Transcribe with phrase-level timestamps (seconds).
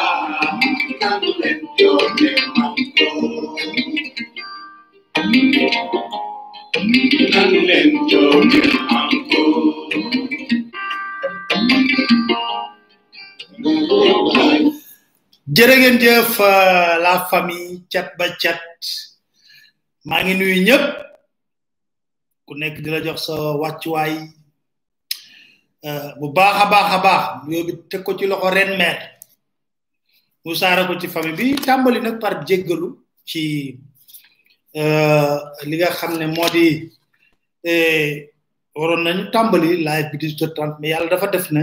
[16.00, 18.60] jëf euh, la famille chat ba chat
[20.08, 20.76] maa ngi nuyu
[22.46, 24.14] ku nekk di jox sa wàccuwaay
[26.20, 28.96] bu baaxa baaxa baax yooyu teg ko ci loxo ren mer
[30.44, 32.88] mu saara ko ci fami bi tambali nak par djeggalu
[33.28, 33.42] ci
[34.80, 35.36] euh,
[35.68, 36.66] li nga xamne modi
[37.70, 38.08] euh
[38.76, 41.62] waron nañu tambali live bi 1830 mais yalla dafa def na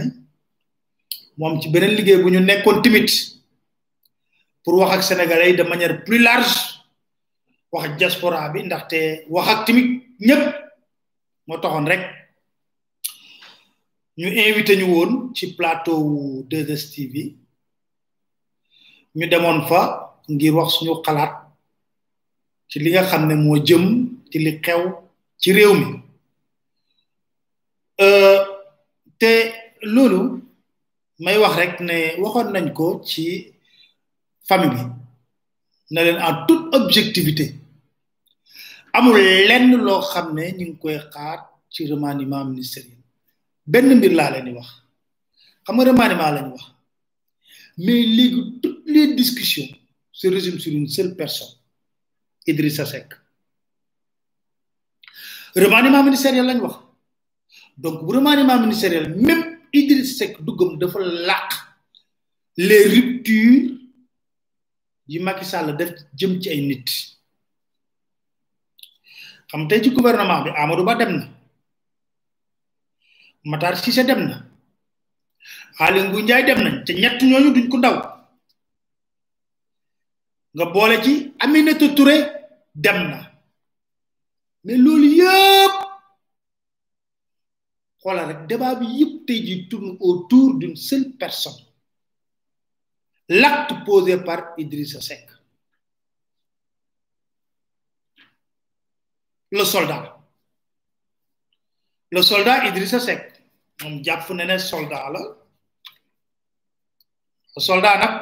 [1.38, 3.10] mom ci benen liguey bu ñu nekkon timit
[4.64, 6.56] pour wax ak sénégalais de manière plus large
[7.72, 9.00] wax diaspora bi ndaxte
[9.34, 9.90] wax ak timit
[10.28, 10.44] ñëpp
[11.48, 12.04] mo taxoon rek
[14.20, 16.20] ñu invité ñu woon ci plateau wu
[16.50, 17.16] 2STV
[19.18, 19.80] ñu demoon fa
[20.34, 21.34] ngir wax suñu xalaat
[22.70, 23.86] ci li nga xam ne moo jëm
[24.30, 24.82] ci li xew
[25.42, 25.88] ci réew mi
[28.06, 28.40] euh,
[29.20, 29.32] te
[29.94, 30.20] loolu
[31.24, 33.24] may wax rek ne waxoon nañ ko ci
[34.48, 34.84] famille bi
[35.94, 37.46] na leen en toute objectivité
[38.98, 39.18] amul
[39.50, 41.38] lenn loo xam ne ñu ngi koy xaar
[41.74, 42.99] ci remaniement ministériel
[43.74, 44.70] benn mbir laa leen di wax
[45.66, 46.64] xam nga remaniement lañu wax
[47.86, 48.30] mais léegi
[48.62, 49.72] toutes les discussions
[50.20, 51.54] se résument sur une seule personne
[52.50, 53.10] Idrissa Seck
[55.64, 56.76] remaniement ministériel lañ wax
[57.84, 59.44] donc bu remaniement ministériel même
[59.80, 61.50] Idrissa Seck duggam dafa làq
[62.68, 63.68] le ruptures
[65.12, 66.88] yi Macky Sall def jëm ci ay nit
[69.50, 71.28] xam tey ci gouvernement bi Amadou Ba dem na.
[73.46, 74.46] matar sa dem na
[75.80, 77.96] ali ngu ndjay dem nañ te ñett ñooñu duñ ko ndaw
[80.56, 82.16] nga boole ci aminata touré
[82.76, 83.32] dem na
[84.64, 85.76] mais lool yépp
[88.02, 91.64] xoolal rek débat bi yépp tey ji tourne autour d'une seule personne
[93.30, 95.28] l'acte posé par Idrissa Seck
[99.52, 100.20] le soldat
[102.12, 103.29] le soldat Idrissa Seck
[103.84, 105.22] moom jàpp na ne soldat la
[107.68, 108.14] soldat nag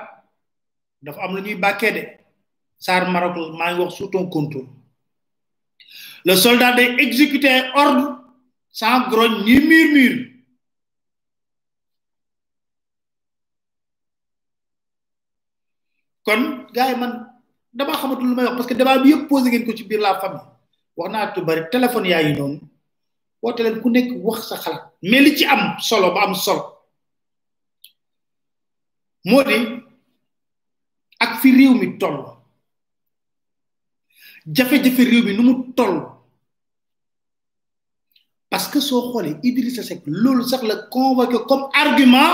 [1.06, 2.04] dafa am lu ñuy bàkkee de
[2.86, 4.46] Saar Maroc maa ngi wax suto ton
[6.26, 8.06] le soldat day exécuter ordre
[8.80, 10.20] sans grogne ni murmure
[16.26, 16.42] kon
[16.76, 17.14] gars yi man
[17.74, 20.46] damaa xamatul lu parce que débat bi yëpp posé ngeen ko ci biir la famille
[20.98, 22.62] wax naa tu bari téléphone yaa ngi
[23.42, 26.64] woote leen ku nek wax sa xalaat mais li ci am solo ba am solo
[29.30, 29.58] modi
[31.24, 32.20] ak fi réew mi toll
[34.56, 35.98] jafé jafé réew mi nu toll
[38.50, 42.34] parce que so xolé Idrissa Seck lolu sax la convoqué comme argument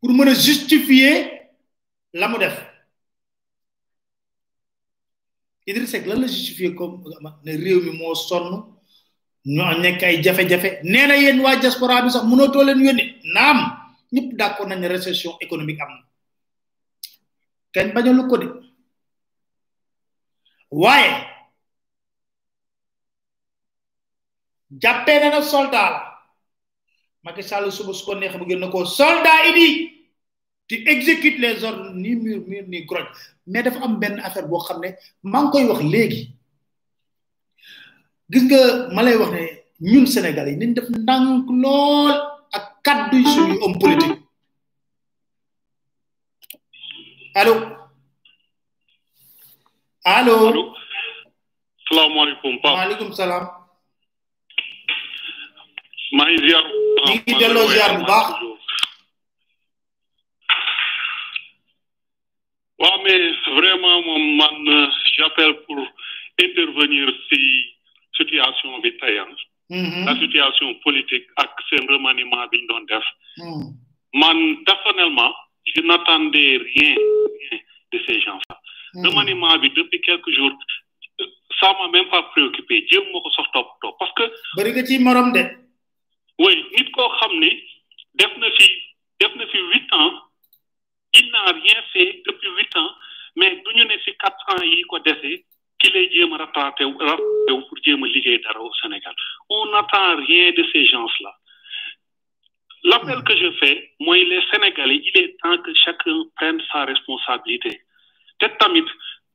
[0.00, 1.14] pour mën justifier
[2.12, 2.58] la mu def
[5.70, 6.94] Idrissa Seck lan la justifier comme
[7.44, 8.64] ne réew mi moo sonn
[9.54, 12.80] ñu nekk ay jafé jafé nee na yéen waa diaspora bi sax mëno to leen
[12.86, 13.04] yoni
[13.34, 13.58] naam
[14.14, 15.92] ñëpp d' nañ récession économique am
[17.74, 18.48] kèn kenn lu ko di
[20.82, 21.10] waye
[24.82, 26.04] jappé na soldat la
[27.24, 29.66] Macky Sall suba su ko neex bu gën nako soldat idi
[30.68, 33.12] di exécute les ordres ni mur mur ni grogne
[33.50, 34.88] mais dafa am ben affaire bo xamné
[35.32, 36.22] mang koy wax légui
[38.28, 38.60] gis nga
[38.92, 39.44] ma lay wax ne
[39.92, 42.12] ñun Sénégalais yi nañ def ndànk lool
[42.56, 44.22] ak kàddu yi suñu homme politique
[47.40, 47.54] allo
[50.16, 50.34] allo.
[53.18, 53.44] salaam.
[56.16, 56.40] maa ngi
[63.82, 64.04] moom
[64.38, 65.78] man euh, j'appelle pour
[66.44, 67.40] intervenir si.
[68.18, 69.32] situation bi tayal hein.
[69.70, 70.02] mm-hmm.
[70.08, 73.06] la situation politique ak seen remaniement bi ñu doon def
[73.38, 73.70] mm.
[74.22, 75.32] man personnellement
[75.72, 76.94] je n'attendais rien
[77.94, 79.02] de ces gens là mm-hmm.
[79.08, 80.52] remaniement bi depuis quelques jours
[81.62, 83.68] ça m'a même pas préoccupé jéem ma ko sax top
[84.02, 84.24] parce que
[84.58, 85.42] bëri nga ci morom de
[86.44, 87.50] oui nit koo xam ne
[88.20, 88.68] def na fi
[89.22, 90.12] def na fi huit ans
[91.18, 92.92] il n'ont rien fait depuis huit ans
[93.40, 95.34] mais du ñu ne si quatre ans yi ko dese
[95.80, 99.14] qui les jéem a ou pour jéem a liggéey dara au Sénégal
[99.48, 101.32] on n'attend rien de ces gens-là
[102.84, 107.80] l'appel que je fais moi, les Sénégalais il est temps que chacun prenne sa responsabilité
[108.40, 108.84] te tamit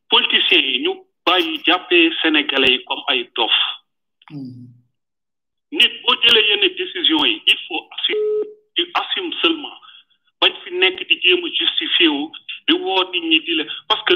[0.10, 0.94] politiciens yi ñu
[1.26, 1.60] bàyyi
[2.22, 3.58] Sénégalais comme ay dof
[4.32, 4.68] hmm.
[5.80, 7.82] nit boo jëlee yenn décision il faut
[9.02, 9.78] assumer seulement
[10.42, 12.28] bañ fi nekk que jéem a justifié ou
[12.68, 13.54] di woo nit ñi di
[13.88, 14.16] parce que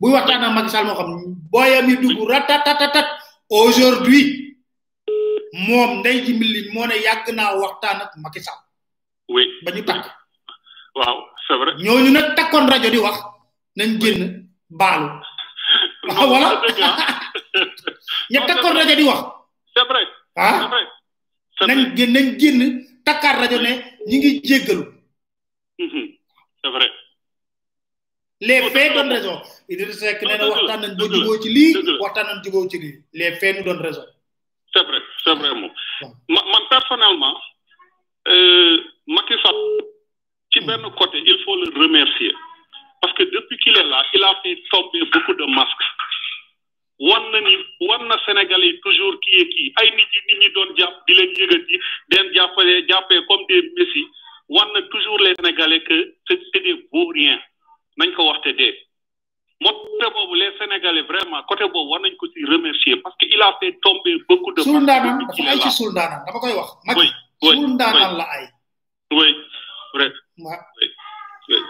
[0.00, 1.10] bu waxtaan ak Macky Sall moo xam
[1.50, 3.06] booyam yi dugg ratatatatat
[3.50, 4.54] aujourd'hui
[5.66, 6.32] moom ndey ji
[6.72, 8.58] moo ne yàgg naa waxtaan ak Macky Sall.
[9.28, 10.06] oui ba ñu tàkk.
[10.94, 11.16] waaw
[11.46, 11.74] c'est vrai.
[11.82, 13.18] ñooñu nag takkoon rajo di wax
[13.76, 15.08] nañ génn baalu.
[16.06, 16.48] waaw ah, voilà
[18.48, 19.18] takkoon rajo di wax.
[19.74, 20.04] c'est vrai
[20.36, 20.70] ah.
[21.98, 23.72] génn nañ génn takkaat rajo ne
[24.08, 24.82] ñi ngi jéggalu.
[25.82, 26.06] Mhm.
[26.62, 26.88] c'est vrai.
[28.40, 28.94] les faits
[29.68, 31.64] il dit nee na waxtaan nañ ba jubóo ci li
[32.02, 34.04] waxtaan nañ jubóo ci li les faits nous donnent raison.
[34.72, 35.70] c'est vrai c'est vrai moom.
[36.28, 37.36] man personnellement
[38.28, 39.60] euh, Macky Sall
[40.52, 42.32] ci ben côté il faut le remercier
[43.02, 45.86] parce que depuis qu'il est là il a fait tomber beaucoup de masques.
[47.00, 47.56] wan na ni
[47.88, 51.12] wan na Sénégal toujours qui est qui ay nit yi nit ñi doon jàpp di
[51.14, 51.76] leen yëgati
[52.10, 54.02] den jàppale jàppee comme des messi
[54.48, 57.40] wan na toujours les Sénégalais que c'est des vauriens
[57.98, 58.74] nañ ko waxté dee
[59.60, 63.42] moteur boobu les sénégalais vraiment côté boobu war nañ ko ci remercier parce que il
[63.42, 64.62] a fait tomber beaucoup de.
[64.62, 65.18] suul ndaanaan
[65.50, 66.68] ay ci suul ndaanaan dama koy wax.
[66.98, 67.08] oui
[67.42, 68.44] oui oui la ay.
[69.18, 69.30] oui
[69.94, 70.08] vrai.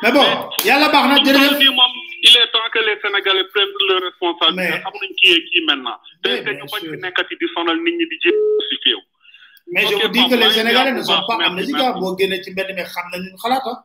[0.02, 0.26] mais bon
[0.68, 1.92] yalla baax na jërëjëf moom
[2.28, 4.58] il est temps que les sénégalais prennent leur responsabilité.
[4.58, 5.98] mais xam nañ kii ki maintenant.
[6.22, 8.36] té sûr te ñu bañ fi nekkati di sonal nit ñi di jéem
[8.68, 9.00] ci féew.
[9.72, 11.96] mais je vous dis que les sénégalais ne sont pas amnésiques hein.
[11.98, 13.70] boo génnee ci mbéd mi xam nañ nañu xalaata.
[13.74, 13.84] Hein.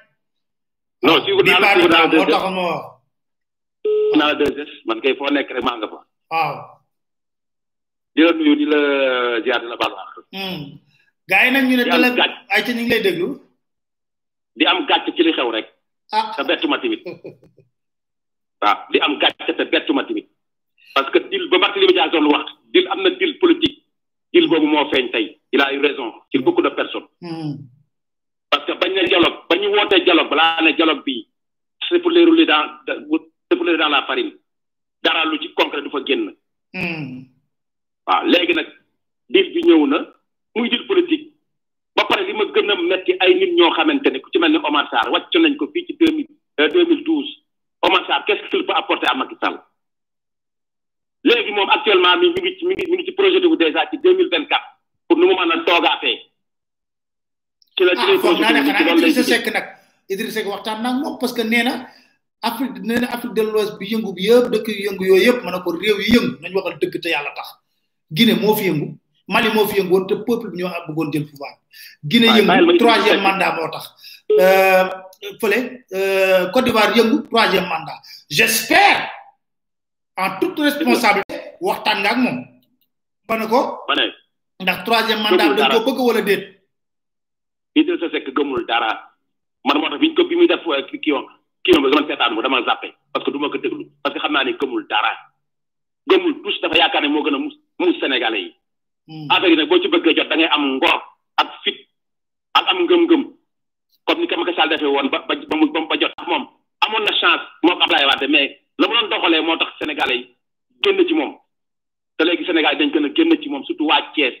[1.03, 1.81] non suivre naa la euh,
[10.31, 11.45] hmm.
[11.53, 13.01] suivre
[14.55, 15.67] di am gàcc ay ci ñu xew rek.
[16.11, 17.01] ah te bettuma tamit.
[18.61, 20.27] waaw di am gàcc te bettuma tamit.
[20.93, 23.79] parce que dil ba Barthélémy Dias doon wax dil am na dil politique
[24.33, 27.07] dil boobu moo feeñ tey il a raison ci beaucoup de personnes.
[27.21, 27.53] Hmm.
[28.51, 31.25] parce que bañ na dialogue ba ñu wootee dialogue balaa ne dialogue bi
[31.87, 34.33] c'est pour les rouler dans c'est pour les dans la farine
[35.01, 36.33] dara lu ci concret du fa génn.
[36.73, 37.23] Hmm.
[38.07, 38.67] waaw léegi nag
[39.29, 40.03] deal bi ñëw na
[40.55, 41.31] muy deal politique
[41.95, 44.51] ba pare li ma gën a metti ay nit ñoo xamante ne ku ci mel
[44.51, 46.27] ne Omar Sarr wàcc nañ ko fii ci deux mille
[46.59, 47.29] euh, deux mille douze
[47.81, 49.35] Omar Sarr qu'est-ce qu'il peut apporter à Macky
[51.23, 54.13] léegi moom actuellement mi ngi mi ngi mi ngi ci projet de déjà ci deux
[54.13, 54.47] mille vingt
[55.11, 56.30] mën a toogaatee.
[57.81, 59.63] ci la ci ah, constitution
[60.11, 61.87] Idrissa Seck nag waxtaan naa moom parce que nee na
[62.45, 65.59] Afrique nee na de l'Ouest bi yëngu bi yëpp dëkk yëngu yooyu yëpp mën na
[65.65, 67.47] ko réew yi yëngu nañu waxal dëgg te yàlla tax
[68.11, 68.87] Guinée moo fi yëngu
[69.29, 71.53] Mali moo fi yëngu woon te peuple bi ñoo am bëggoon jël pouvoir
[72.03, 73.85] Guinée yëngu troisième mandat moo tax
[74.39, 74.85] euh,
[75.41, 77.97] fële euh, Côte d'Ivoire yëngu troisième mandat
[78.29, 79.07] j'espère
[80.17, 82.37] en toute responsabilité waxtaan nga ak moom.
[83.29, 83.79] ma ne ko.
[83.87, 83.93] ma
[84.59, 86.60] ndax troisième mandat dañ ko bëgg wala déet.
[87.75, 88.91] Idrissa Seck gëmul dara
[89.65, 91.27] man moo tax biñ ko bi muy ki kii woon
[91.63, 94.33] kii woon man seetaan mu dama zappé parce que du ko déglu parce que xam
[94.33, 95.11] naa ne gëmul dara
[96.09, 98.55] gëmul tous dafa yaakaar ne moo gën a muus sénégalais yi
[99.07, 99.31] hmm.
[99.31, 100.97] affaire yi nag ci bëggee jot da ngay am ngor
[101.37, 101.77] ak fit
[102.53, 103.23] ak am ngëm-ngëm
[104.07, 106.47] comme ni ka Macky Sall defee ba ba mu mu ba jot mom
[106.85, 110.17] amon na chance moo ko Ablaye Wade mais la mu doon doxalee moo tax sénégalais
[110.27, 110.35] yi
[110.83, 111.37] génn ci moom
[112.17, 114.33] te léegi sénégal dañ gën a génn ci moom surtout waa Thiès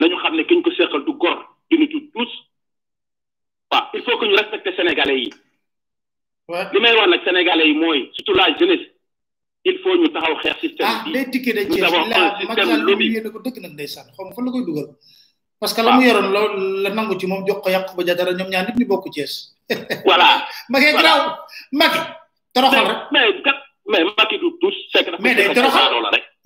[0.00, 2.28] nañu xam ne kiñ ko seqal du gor de nous tous
[3.70, 5.30] Bah, il faut que ñu respecter sénégalais yi.
[6.72, 8.86] li may wax nag sénégalais yi mooy surtout la jeunesse
[9.64, 11.10] il faut ñu taxaw xeex système bi.
[11.12, 11.90] ah day tikkee de Thiès la
[12.48, 14.86] Maguette loolu yéen a ko dëkk nag ndeysaan la koy dugal.
[15.60, 18.48] parce que lamu mu yoroon la nangu ci mom jox ko yak ba jàdara ñom
[18.48, 19.52] ñaan nit ñu bokk Thiès.
[20.06, 21.32] voilà Maguette garaaw
[21.72, 22.08] Maguette
[22.54, 22.98] toroxal rek.
[23.12, 23.56] mais kat
[23.86, 24.74] mais Maguette du tous.
[24.92, 25.92] c'est est que mais day toroxal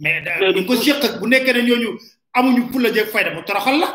[0.00, 1.90] mais da ko séq ak bu nekkee ne ñooñu
[2.34, 3.94] amuñu pour la jeeg fayda mu toroxal la.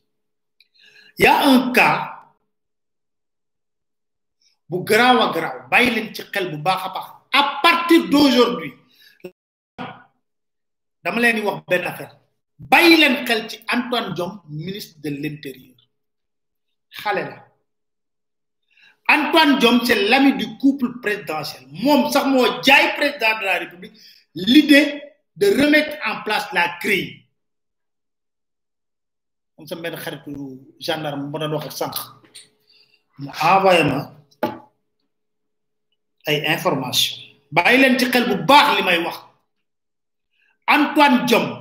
[1.17, 2.31] Il y a un cas
[4.69, 8.71] bu garaaw a garaaw bàyyi leen ci xel bu a à partir d'aujourd'hui
[11.03, 12.13] dama leen di wax benn affaire
[12.59, 15.75] bay leen xel ci Antoine Diom, ministre de l'intérieur
[16.89, 17.45] xale la
[19.13, 23.93] Antoine Diom, c'est l'ami du couple présidentiel moom sax moo jaay président de la République
[24.35, 25.03] l'idée
[25.35, 27.20] de remettre en place la crise.
[29.61, 31.95] am sama benn xaritu gendarme ma doon wax ak sànq
[33.19, 33.97] mu envoyé ma
[36.27, 37.13] ay information
[37.55, 39.17] bàyyi leen ci xel bu baax li may wax
[40.75, 41.53] Antoine Diome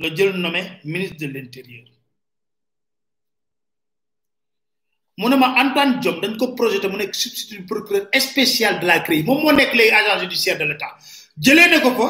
[0.00, 1.86] la jël nommé ministre de l'intérieur
[5.18, 9.00] mu ne ma Antoine Diome dañ ko projet mu nekk substitut procureur spécial de la
[9.04, 10.92] CREI moom moo nekk léegi agent judiciaire de l'État
[11.44, 12.08] jëlee na ko fa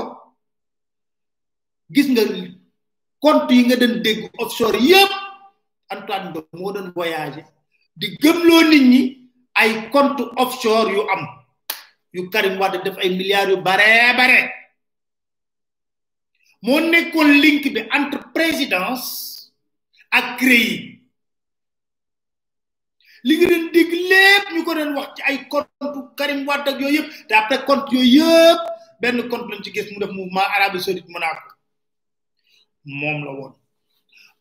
[1.95, 2.25] gis nga
[3.21, 5.13] compte yi nga doon dégg offshore yépp
[5.93, 7.45] antoine do mo doon voyager
[7.97, 9.03] di gëmloo nit ñi
[9.61, 11.23] ay compte offshore yu am
[12.17, 14.41] yu karim wade def ay milliards yu bare bare
[16.65, 19.07] mo nekkon link bi entre présidence
[20.19, 20.99] ak créé
[23.27, 26.81] li nga doon dégg lépp ñu ko doon wax ci ay compte karim wade ak
[26.81, 28.61] yooyu yëpp te après compte yooyu yëpp
[29.01, 31.53] benn compte lañ ci gis mu def mouvement arabie saoudite monaco
[32.91, 33.55] mom la won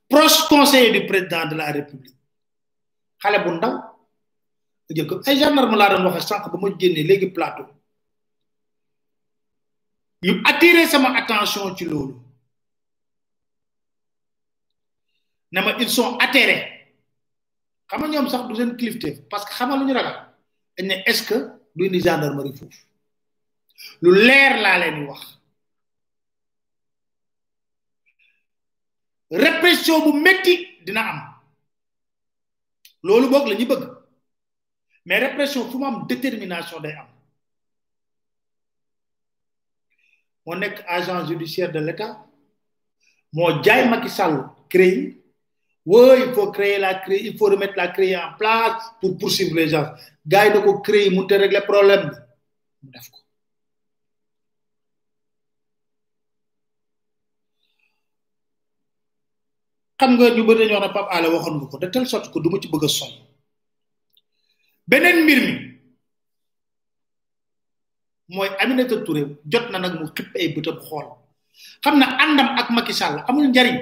[0.10, 2.16] proche conseiller du président de la république
[3.22, 3.74] xale bu ndaw
[4.98, 7.66] jëkk ay gendarme la doon waxe sank bama ma légui plateau
[10.24, 12.16] ñu attirer sama attention ci lolu
[15.52, 16.64] na ils sont atterrés
[17.88, 20.18] xama ñom sax du seen clifté parce que xama nga lu ñu ragal
[20.78, 21.38] dañ ne est-ce que
[21.76, 22.82] du indi gendarmerie foofu
[24.02, 25.39] lu leer la leen wax
[29.32, 31.20] répression bu metti dina am
[33.04, 33.84] loolu bok lañu bëgg
[35.06, 37.08] mais répression fu mu am détermination day am
[40.46, 42.26] moo nekk agent judiciaire de l'État
[43.34, 45.22] mo jaay Macky Sall créé
[45.86, 49.56] oui il faut créer la crise, il faut remettre la créer en place pour poursuivre
[49.56, 49.94] les gens
[50.26, 52.12] gars yi créer, ko CREI mënut régler problème
[60.00, 62.40] xam nga ñu bëri dañoo wax ne Pape Alé nga ko de telle sorte que
[62.44, 62.90] du ma ci bëgg a
[64.90, 65.54] beneen mbir mi
[68.36, 71.08] mooy Aminata Touré jot na nag mu xipp ay bëtam xool
[71.84, 73.76] xam na àndam ak Macky Sall amul njariñ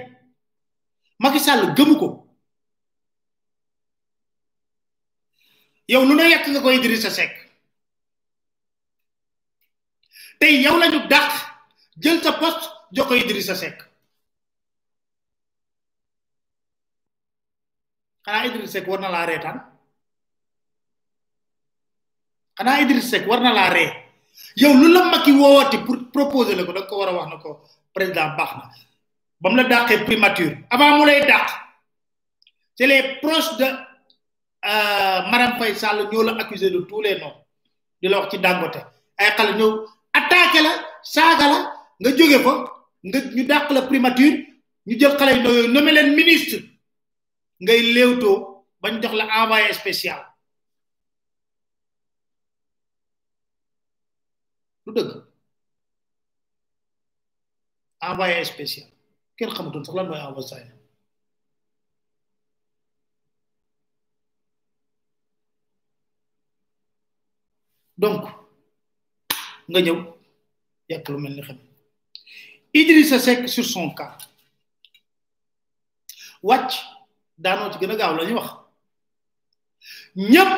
[1.24, 2.08] Macky Sall gëmu ko
[5.88, 7.34] yow nu ne yàq nga ko Idrissa Seck
[10.40, 11.30] tey yow lañu dàq
[12.02, 13.78] jël sa poste jox ko Idrissa Seck
[18.28, 19.26] xanaa Idriss Seck war na laa
[22.58, 23.90] xanaa Idriss war na laa ree
[24.62, 27.38] yow lu la Macky woowati pour proposer la ko da ko war a wax na
[27.40, 27.50] ko
[27.96, 28.64] président baax na
[29.42, 31.48] ba mu la dàqee primature avant mu lay dàq
[32.76, 37.34] c'est les proches de euh, Marème Faye Sall ñoo la accusé de tous les noms
[38.02, 38.84] di la wax ci Dangote
[39.18, 39.72] ay xale ñëw
[40.14, 40.72] attaqué la
[41.04, 41.60] saaga la
[42.02, 42.54] nga jóge fa
[43.08, 44.46] nga ñu dàq la primature
[44.86, 45.82] ñu jël xale yu ndaw
[46.16, 46.60] ministre
[47.60, 50.22] ngay léewtoo bañ jox la envoyé spécial
[54.86, 55.12] lu dëgg
[58.10, 58.90] envoyé spécial
[59.38, 60.70] kenn xamutoon sax lan mooy envoyé
[67.98, 68.22] donc
[69.70, 69.98] nga ñew
[70.90, 71.58] yak lu melni xam
[72.80, 74.14] Idrissa Seck sur son cas
[76.44, 76.97] wàcc
[77.44, 78.50] daanoo ci gën a gaaw la ñuy wax
[80.30, 80.52] ñépp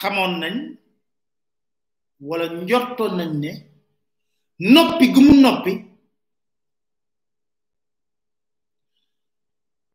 [0.00, 0.56] xamoon nañ
[2.28, 3.50] wala njortoon nañ ne
[4.74, 5.72] noppi gu mu noppi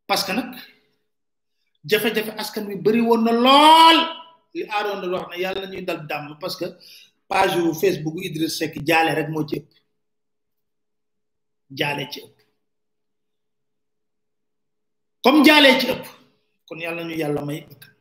[0.06, 0.48] parce que nag
[1.88, 3.98] jafe-jafe askan wi bari woon na lool
[4.54, 6.66] li aaroon da wax ne yàlla ñuy dal dàmm parce que
[7.28, 9.66] page yu Facebook Idriss Seck jaale rek moo ci ëpp
[11.78, 12.37] jaale ci ëpp
[15.30, 16.04] comme jaalee ci ëpp
[16.68, 17.92] kon yàlla ñu yàlla may bakkan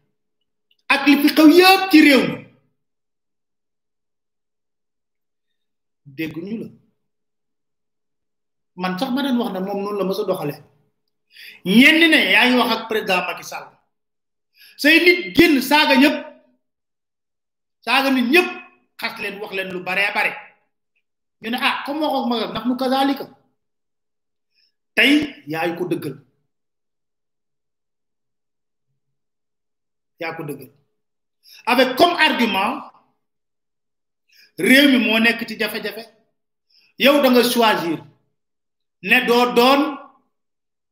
[0.94, 2.38] ak li fi xew yëpp ci réew mi
[6.06, 6.68] dégguñu la
[8.76, 10.56] man sax ma doon wax ne moom noonu la ma sa doxale
[11.66, 13.68] ñenn ne yaa ngi wax ak président Macky Sall
[14.80, 16.16] say nit génn saaga ñëpp
[17.84, 18.50] saaga nit ñëpp
[19.02, 20.32] xas leen wax leen lu baree bare
[21.42, 23.26] ñu ne ah comme waxoog ma ndax nu kazalika
[24.96, 26.18] tey yaa ngi ko dëggal
[31.66, 32.82] avec comme argument
[34.58, 36.04] réew mi tu' nek ci jafé jafé
[36.98, 38.04] yow da nga choisir
[39.04, 39.98] ne do doon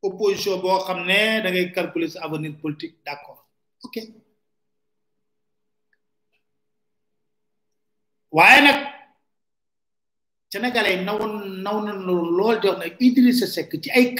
[0.03, 3.43] opposition bo xamné da calculer sa avenir politique d'accord
[3.83, 3.95] ok
[8.31, 8.79] tu nak
[10.73, 11.33] sénégalais nawoon
[11.63, 13.45] naw lool jox Idrissa
[13.81, 14.13] ci ay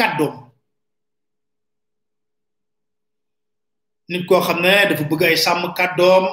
[4.09, 6.25] nit koo xam ne dafa bëgg ay sàmm kàddoom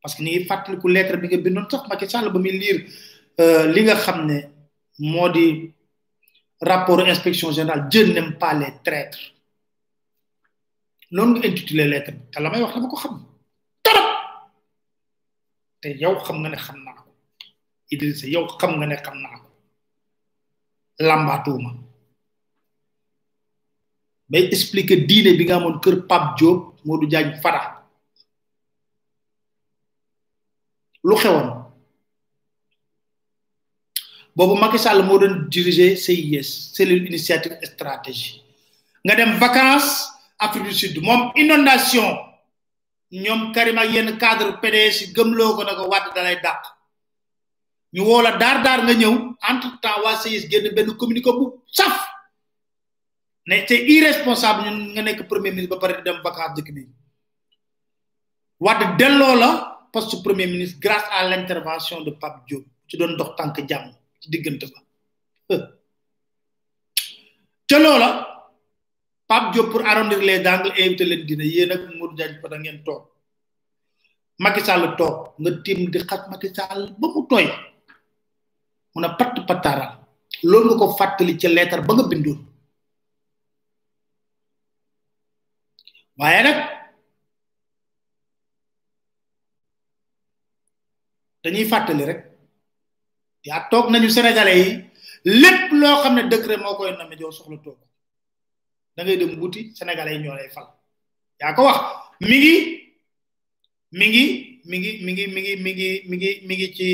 [0.00, 2.78] parce que ni ngi fàttaliku lettre bi nga bindoon sax Macky Sall ba muy liir
[3.42, 4.38] euh, li nga xam ne
[5.10, 5.46] moo di
[6.60, 9.22] rapport inspection générale je n'aime pas les traîtres
[11.10, 11.48] noonu nga
[11.92, 13.14] lettre bi te la may ko xam
[13.82, 14.08] torop
[15.80, 17.10] te yow xam nga ne xam naa ko
[17.92, 19.46] Idrissa yow xam nga ne xam naa ko
[21.08, 21.70] làmbaatuuma
[24.28, 27.84] day expliquer diine bi nga amoon kër Pape Diop Modou Diagne Fada
[31.04, 31.48] lu xewoon
[34.34, 38.40] boobu Macky Sall moo doon diriger CIS cellule initiative stratégie
[39.04, 40.08] nga dem vacances
[40.38, 42.16] Afrique du Sud moom inondation
[43.12, 46.62] ñoom Karim ak yenn cadre PDS gëmloo ko na ko wàtt dalay dàq
[47.94, 51.60] ñu woo la daar daar nga ñëw entre temps waa CIS génn benn communiqué bu
[51.68, 52.13] saf
[53.48, 56.82] ne c'est irresponsable nga nek premier ministre ba paré dem vacances dëkk bi
[58.64, 59.48] wad delo la
[59.92, 63.86] poste premier ministre grâce à l'intervention de Pape Diop ci doon dox tank jamm
[64.20, 64.80] ci digënté ba
[67.68, 68.08] ci lola
[69.28, 72.56] Pape Diop pour arrondir les angles invité le dina yé nak Modou Diagne fa da
[72.58, 73.02] ngeen tok
[74.42, 77.44] Macky Sall tok nga tim di xat Macky Sall ba mu toy
[78.94, 79.86] mu na pat patara
[80.50, 82.38] lolou ko fatali ci lettre ba nga bindou
[86.18, 86.56] waaye nag
[91.42, 92.20] dañuy fàttali rek
[93.48, 94.70] ya toog nañu sénégalais yi
[95.42, 97.78] lépp loo xam ne décret moo koy nommé joo soxla toog
[98.96, 100.66] dangay ngay dem wuti sénégalais yi ñoo lay fal
[101.56, 101.78] ko wax
[102.28, 102.54] mi ngi
[103.98, 104.22] mi ngi
[104.66, 106.88] mi ngi mi ngi mi ngi mi ngi mi ngi mi ngi ci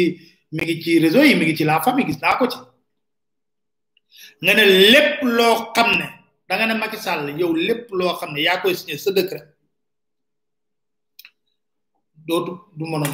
[0.54, 2.59] mi ngi ci réseau yi mi ngi ci la famille gis naa ko ci
[4.42, 6.06] nga ne lépp loo xam ne
[6.50, 9.46] da nga ne Macky Sall yow lépp loo xam ne yaa koy signé sa décret
[12.26, 13.08] dootu du mën a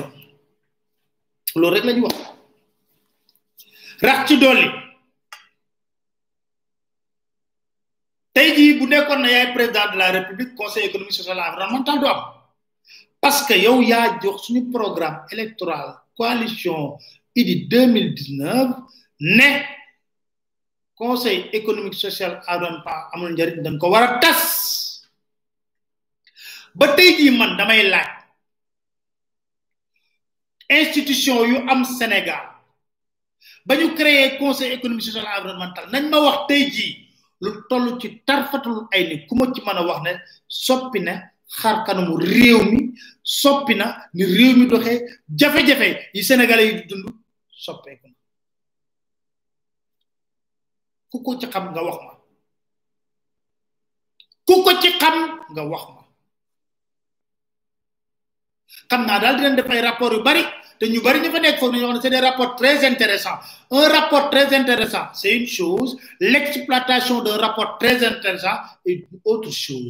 [1.55, 2.17] loolu rek la ñu wax
[4.07, 4.67] rax ci dolli
[8.33, 11.99] tey jii bu nekkoon na yaay président de la république conseil économique social et environnemental
[12.01, 12.23] du am
[13.21, 16.97] parce que yow yaa jox suñu programme électoral coalition
[17.35, 18.71] Idy 2019
[19.21, 19.49] ne
[20.97, 24.43] conseil économique social adon pa amul njariñ dañ ko war a tas
[26.79, 28.09] ba tey jii man damay laaj
[30.81, 32.45] institution yu am Sénégal
[33.67, 36.91] ba ñu créer conseil économique social environnemental nañ ma wax tey jii
[37.43, 40.13] lu toll ci tarfatul ay ni ku ma ci mën a wax ne
[40.65, 41.15] soppi na
[41.59, 42.81] xar kanamu réew mi
[43.23, 44.99] soppi na ni réew mi doxee
[45.39, 47.05] jafe-jafe yi Sénégalais yi dund
[47.65, 48.16] soppeeku
[51.17, 52.15] ku ko ci xam nga wax ma
[54.45, 55.17] ku ko ci xam
[55.57, 56.03] nga wax ma
[58.93, 60.45] xam naa daal di def ay rapport yu bari
[60.77, 63.41] te ñu bari ñu fa nekk foofu ñu wax ne c'est des rapports très intéressants
[63.73, 69.89] un rapport très intéressant c'est une chose l'exploitation d'un rapport très intéressant est une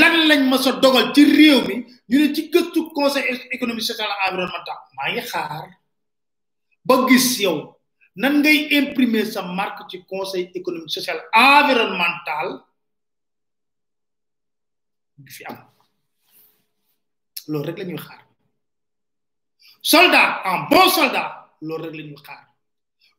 [0.00, 4.08] lan lañ mës a dogal ci réew mi ñu ne ci gëstu conseil économique social
[4.08, 5.68] et environnemental maa ngi xaar
[6.88, 7.75] ba gis yow
[8.16, 12.64] nan ngay imprimer sa marque ci conseil économique social environnemental
[15.20, 15.56] du fi am
[17.52, 18.20] loolu rek lañuy ñuy xaar
[19.90, 21.28] soldat en bon soldat
[21.66, 22.44] loolu rek la ñuy xaar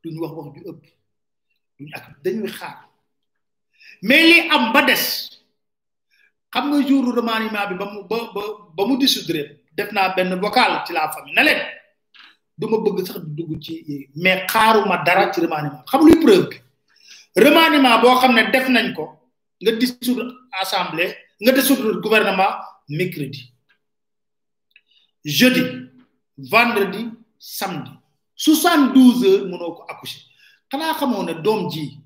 [0.01, 0.83] duñu wax wax ju ëpp
[1.77, 2.77] duñu ak dañuy xaar
[4.01, 5.03] mais li am ba des
[6.53, 8.17] xam nga jour remaniement bi ba mu ba
[8.75, 11.76] ba mu dissoudre def naa benn vocal ci laa famille na leen
[12.57, 16.57] dama bëgg sax di dugg ci mais xaaruma dara ci remaniement xam luy preuve bi
[17.35, 19.05] remaniement boo xam ne def nañ ko
[19.61, 20.25] nga dissoudre
[20.61, 22.51] assemblée nga dissoudre gouvernement
[22.89, 23.53] mercredi
[25.23, 25.61] jeudi
[26.51, 27.91] vendredi samedi
[28.35, 30.23] soixante douze heures mënoo ko accoucher
[30.71, 31.99] xanaa xamoo ne doom ji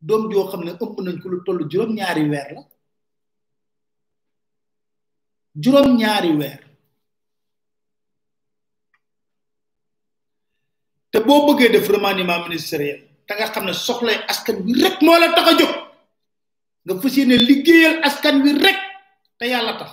[0.00, 2.62] doom joo xam ne ëmb nañ ko lu toll juróom-ñaari weer la
[5.62, 6.67] juróom-ñaari weer
[11.12, 15.18] te boo bëggee def remaniement ministériel te nga xam ne soxlay askan bi rek moo
[15.20, 15.72] la tax a jóg
[16.84, 18.78] nga fas yéene liggéeyal askan wi rek
[19.38, 19.90] te yàlla tax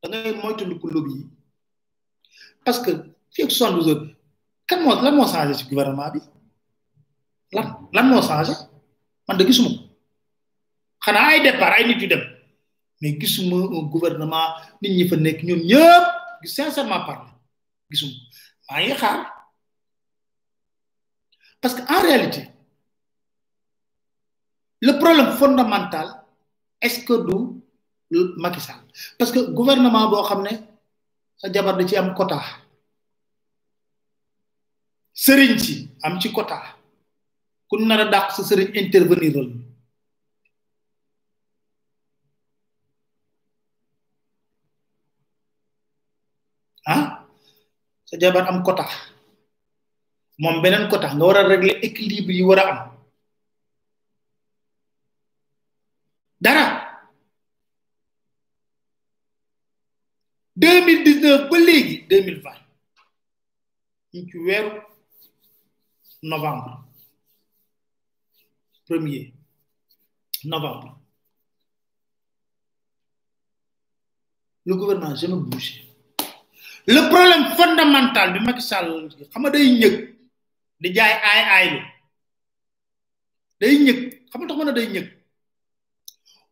[0.00, 1.24] da ngay moytandiku lobby yi
[2.64, 2.90] parce que
[3.34, 3.94] fii ak soixante-douze
[4.68, 6.20] kan moo lan moo changé ci gouvernement bi
[7.56, 8.54] lan lan moo changé
[9.28, 9.70] man de gisuma
[11.04, 12.22] xanaa ay départ ay nit yu dem
[13.00, 14.48] mais gisuma un gouvernement
[14.82, 16.04] nit ñi fa nekk ñoom ñëpp
[16.56, 17.32] sincèrement parler
[17.90, 18.14] gisuma
[18.68, 18.94] maa ngi
[21.60, 22.48] Parce que en réalité,
[24.80, 26.24] le problème fondamental,
[26.80, 27.62] est-ce que nous,
[28.36, 28.80] Macky Sall
[29.18, 30.60] Parce que le gouvernement, bo xamné
[31.36, 32.40] sa jabar da ci am quota.
[35.12, 36.76] Serigne ci am ci quota.
[37.68, 39.36] Ku nara dak sa serigne intervenir
[46.86, 47.24] Ah,
[48.06, 48.88] sa jabar am quota.
[50.40, 52.80] Mon benen ko tax nga wara régler équilibre yi am
[56.40, 56.64] dara
[60.56, 62.48] 2019 ba légui 2020
[64.14, 64.70] ñu ci wéru
[66.22, 66.84] novembre
[68.88, 69.34] premier
[70.44, 70.90] novembre
[74.64, 75.74] le gouvernement jamais bougé
[76.86, 78.90] le problème fondamental bi Macky Sall
[79.32, 79.96] xama day ñëk
[80.80, 81.40] di jaay ay
[83.60, 83.78] ay
[84.32, 84.88] comment day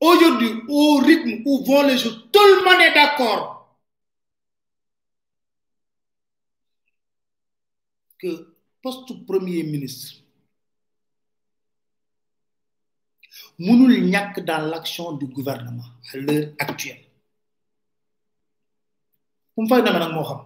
[0.09, 3.43] aujourd'hui au rythme où vont les choses, tout le monde est d'accord
[8.21, 8.31] que
[8.83, 10.21] poste premier ministre
[13.65, 17.03] mënul ñak dans l'action du gouvernement à l'heure actuelle
[19.69, 20.37] fay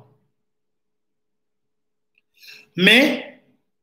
[2.76, 3.31] mais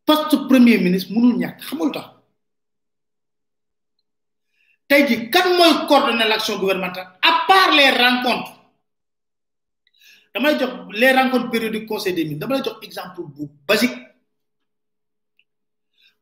[0.10, 2.06] poste premier ministre mënul ñàkk xamul tax
[4.90, 8.50] tay ji kan moy coordonner l'action gouvernementale à part les rencontres
[10.34, 13.98] damay jox les rencontres périodiques conseil des ministres damay jox exemple bu basique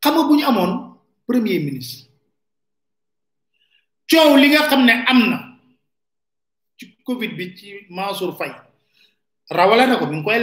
[0.04, 0.44] xam nga bu ñu
[1.26, 2.10] premier ministre
[4.06, 4.94] ciow li nga xamne
[5.30, 5.38] ne
[6.78, 8.52] ci covid bi ci Mansour fay
[9.50, 10.40] rawale na ko mi ngi koy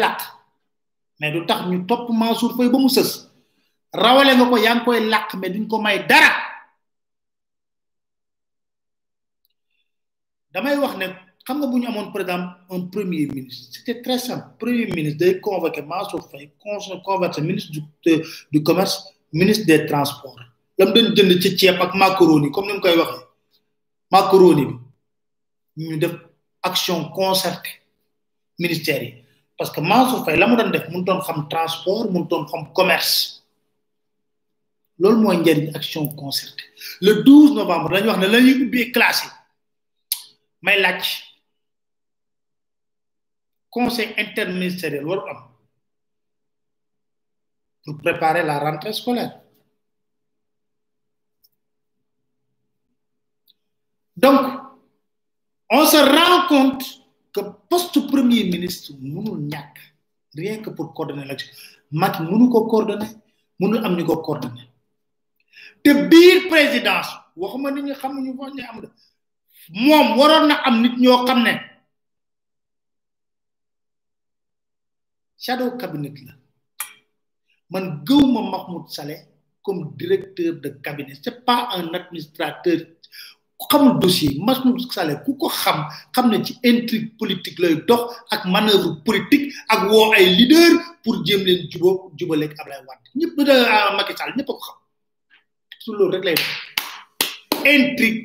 [1.20, 3.23] mais du tax ñu top Mansour fay ba mu sës
[3.94, 6.30] rawale nga ko yaa ngi koy làq mais duñ ko may dara
[10.52, 11.06] damay wax ne
[11.46, 15.18] xam nga buñu amone amoon par exemple un premier ministre c'était très simple premier ministre
[15.22, 17.80] day convoqué Mansour Faye le ministre du
[18.52, 18.94] du commerce
[19.32, 20.36] ministre des transports
[20.78, 23.20] lam doon jënd ci ceeb ak macaroni comme ni koy waxe
[24.10, 24.64] macaroni
[25.76, 26.14] bi ñu def
[26.62, 27.74] action concertée
[28.58, 29.06] ministère
[29.56, 32.72] parce que Mansour Faye la mu doon def mun doon xam transport mun doon xam
[32.74, 33.43] commerce
[34.98, 36.62] lol moy une action concertée
[37.00, 38.28] le 12 novembre le wax né
[40.84, 40.98] le
[43.70, 45.02] conseil interministériel
[47.84, 49.40] pour préparer la rentrée scolaire
[54.16, 54.60] donc
[55.70, 56.84] on se rend compte
[57.32, 59.50] que poste premier ministre mënul
[60.36, 61.50] rien que pour coordonner l'action
[61.90, 63.08] Macky mënu ko coordonner
[63.58, 64.70] mënul am ñu ko coordonner
[65.82, 68.76] te biir présidence waxuma nit ñi xamuñu foofu ni am
[69.86, 71.52] moom waroon na am nit ñoo xam ne
[75.44, 76.32] shadow cabinet la
[77.72, 79.16] man gëwma Mahmoud sale
[79.62, 82.78] comme directeur de cabinet c'est pas un administrateur
[83.58, 85.78] ku xamul dossier Mahmoud Saleh ku ko xam
[86.14, 88.02] xam ne ci intrigue politique lay dox
[88.34, 90.70] ak manœuvre politique ak woo ay leader
[91.02, 93.36] pour jéem leen jubóo jubaleeg Ablaye Wade ñëpp
[93.96, 94.78] Macky Sall ñëpp a ko xam
[95.84, 96.40] su loolu rek lay
[97.78, 98.20] intrigue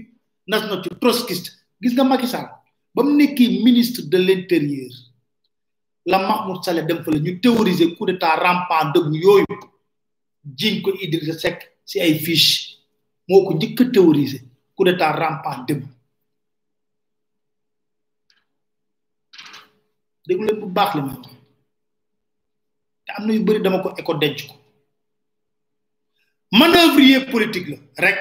[0.48, 1.50] national ci trotskiste
[1.82, 2.48] gis nga Macky Sall
[2.96, 4.94] ba mu nekkee ministre de l' intérieur
[6.06, 9.56] la Mahmoud Saleh dem fa la ñu théoriser coup d'état rampant dëgg yooyu
[10.58, 12.78] jiñ ko Idrissa Seck si ay fiche
[13.28, 14.42] moo ko njëkk a théoriser
[14.76, 15.84] coup d'état rampant dëgg
[20.28, 21.14] déglu bu baax li ma
[23.04, 24.56] te am na yu bëri dama ko éco denc ko
[26.58, 28.18] manoeuvrier politique la rek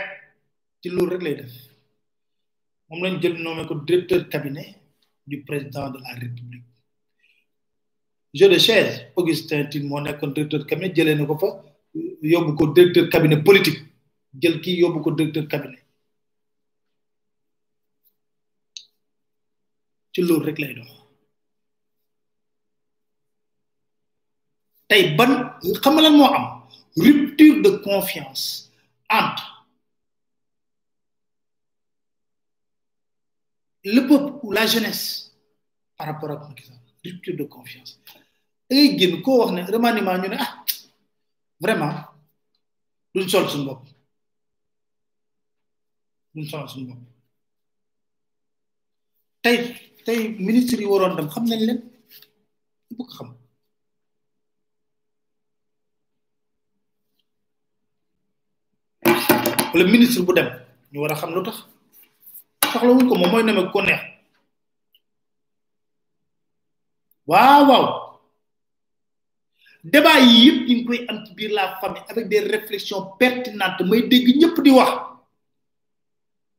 [0.83, 1.53] ci loolu rek lay def
[2.91, 4.75] moom lañ jël nommé ko directeur cabinet
[5.27, 6.63] du président de la république
[8.35, 11.49] jeu de chaise Augustin Tine moo nekkoon directeur cabinet jëlee na ko fa
[12.33, 13.81] yóbbu ko directeur cabinet politique
[14.43, 15.83] jël ki yóbbu ko directeur cabinet
[20.13, 20.91] ci loolu rek lay dox
[24.91, 25.33] tey ban
[25.83, 26.47] xam nga moo am
[27.01, 28.71] rupture de confiance
[29.09, 29.45] entre
[33.85, 35.35] le peuple ou la jeunesse
[35.97, 38.21] par rapport à la Sall rupture de confiance da
[38.77, 40.53] ngay génn koo wax ne remaniement ñu ne ah
[41.65, 41.95] vraiment
[43.15, 43.83] duñ sol suñu bopp
[46.35, 47.03] duñ sol suñu bopp
[49.41, 51.81] Tay, tay, ministre yi waroon dem xam nañ leen
[52.91, 53.29] bu ko xam
[59.75, 60.49] wala ministre bu dem
[60.93, 61.57] ñu war a xam lu tax
[62.71, 64.01] soxlawuñ ko moom mooy neme ko neex
[67.31, 67.85] waaw waaw
[70.29, 74.03] yi yëpp ñu ngi koy am ci biir la famille avec des réflexions pertinentes may
[74.11, 74.93] dégg ñëpp di wax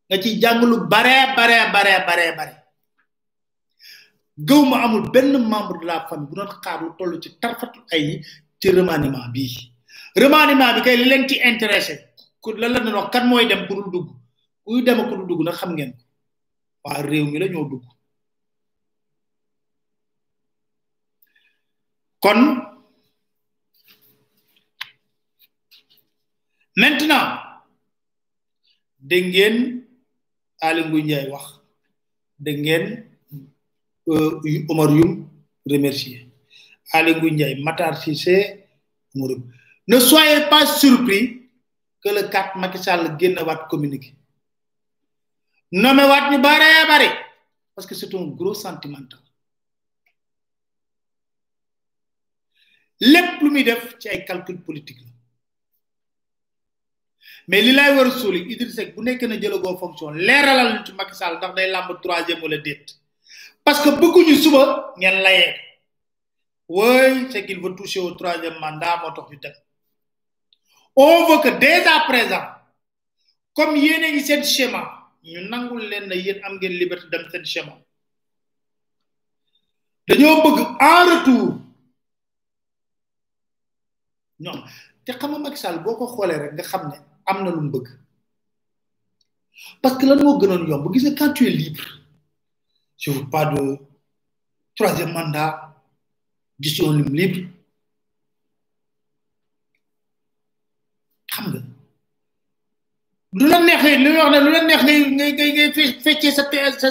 [0.08, 2.06] nga ci jàng lu baree baree baree
[2.38, 2.56] bare
[4.48, 8.22] gëw ma amul benn membre de la famille bu doon xaar toll ci tarfatu ay
[8.60, 9.56] ci remaniement bii
[10.22, 12.09] remaniement bi kay li leen ci intéressé
[12.41, 14.08] ku lan la doon wax kan mooy dem ku dul dugg
[14.63, 15.91] kuy dem ku dugg na xam ngeen
[16.82, 17.84] ko réew mi la ñoo dugg
[22.23, 22.39] kon
[26.82, 27.28] maintenant
[29.10, 29.56] dégg ngeen
[30.67, 31.45] Aly Ngouille Ndiaye wax
[32.45, 32.84] dégg ngeen
[34.12, 35.12] euh, Omar Youm
[35.71, 36.21] remercier
[36.97, 38.36] Aly Ngouille Ndiaye Matar Cissé
[39.15, 39.43] Omar Youm
[39.91, 41.38] ne soyez pas surpris
[42.02, 44.10] que le 4 Macky Sall génn waat communiqué
[45.72, 47.10] nommé waat ñu bare bare
[47.76, 49.20] parce que c'est un gros sentimental
[53.02, 55.08] lépp lu muy def ci ay calcul politique la
[57.50, 60.86] mais li lay war a suuli Idriss Seck bu nekk na jëlagoo fonction leeralal ñu
[60.86, 62.86] ci Macky Sall ndax day làmb troisième wala déet
[63.66, 65.54] parce que bëgguñu suba ngeen layee
[66.70, 69.54] wooy c'est qu'il toucher troisième mandat moo tax ñu dem
[71.02, 72.42] on veut que à présent
[73.56, 77.30] comme yéen a ngi seen schéma ñu nangul leen na yéen am ngeen liberté dem
[77.32, 77.74] seen schéma
[80.08, 81.62] dañoo bëgg en retour
[84.40, 84.66] ñoom
[85.06, 87.62] te xam nga Macky Sall boo ko xoolee rek nga xam ne am na lu
[87.62, 87.88] mu bëgg
[89.82, 91.86] parce que lan moo gënoon yomb gis nga quand tu es libre
[92.98, 93.78] je pas de
[94.76, 95.76] troisième mandat
[96.60, 97.48] disons libre
[101.39, 101.62] xam nga
[103.39, 105.71] lu la neexee lu wax ne lu la neex ngay ngay ngay ngay
[106.04, 106.43] feccee sa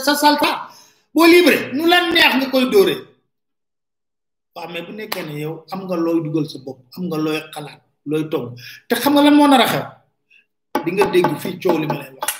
[0.03, 0.69] sa salta
[1.13, 2.95] boo libre nu la neex nga koy dóore
[4.55, 7.39] waaw mais bu nekkee ne yow am nga looy dugal sa bopp am nga looy
[7.55, 8.57] xalaat looy togg
[8.89, 9.83] te xam nga lan moo nar a xew
[10.85, 12.31] di nga dégg fii coow li ma leen wax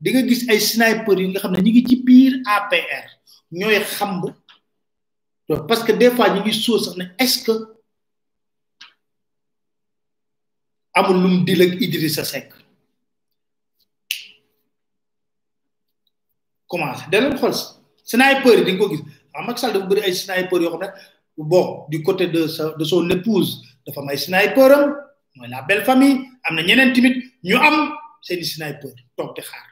[0.00, 3.06] di nga gis ay sniper yi nga xam ne ñu ngi ci biir APR
[3.58, 4.12] ñooy xam
[5.68, 7.73] parce que des fois ñu ngi sóor sax ne est que
[10.94, 12.54] amul lum dil ak Idrissa sek
[16.70, 17.52] commencé da xol
[18.06, 19.02] sniper di ko gis
[19.34, 20.90] am ah, ak sal dafa bari ay sniper yo xamne
[21.36, 24.84] bo du côté de sa de son épouse dafa may sniper am
[25.36, 27.90] moy la belle famille amna ñeneen timit ñu am
[28.22, 29.68] seen sniper tok di xaar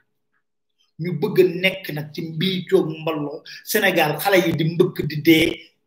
[1.03, 5.39] ñu bëgg nekk nak ci mbi ciog mballo sénégal xalé yi di mbëkk di dé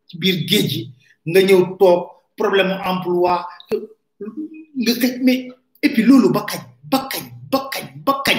[0.08, 0.82] ci biir geejji
[1.30, 2.00] nga ñew tok
[2.36, 3.34] problème emploi
[4.80, 5.40] nga xëj mais
[5.84, 6.60] et puis loolu ba kañ
[6.92, 8.38] ba kañ ba kañ ba kañ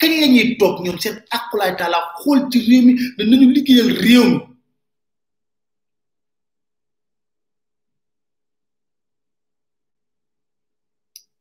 [0.00, 0.12] kañ
[0.58, 2.92] toog ñoom seen akulaay taala xool ci réew mi
[3.30, 4.36] nañu liggéeyal réew mi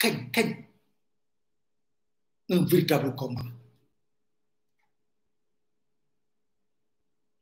[0.01, 0.47] kañ kañ
[2.53, 3.49] un véritable combat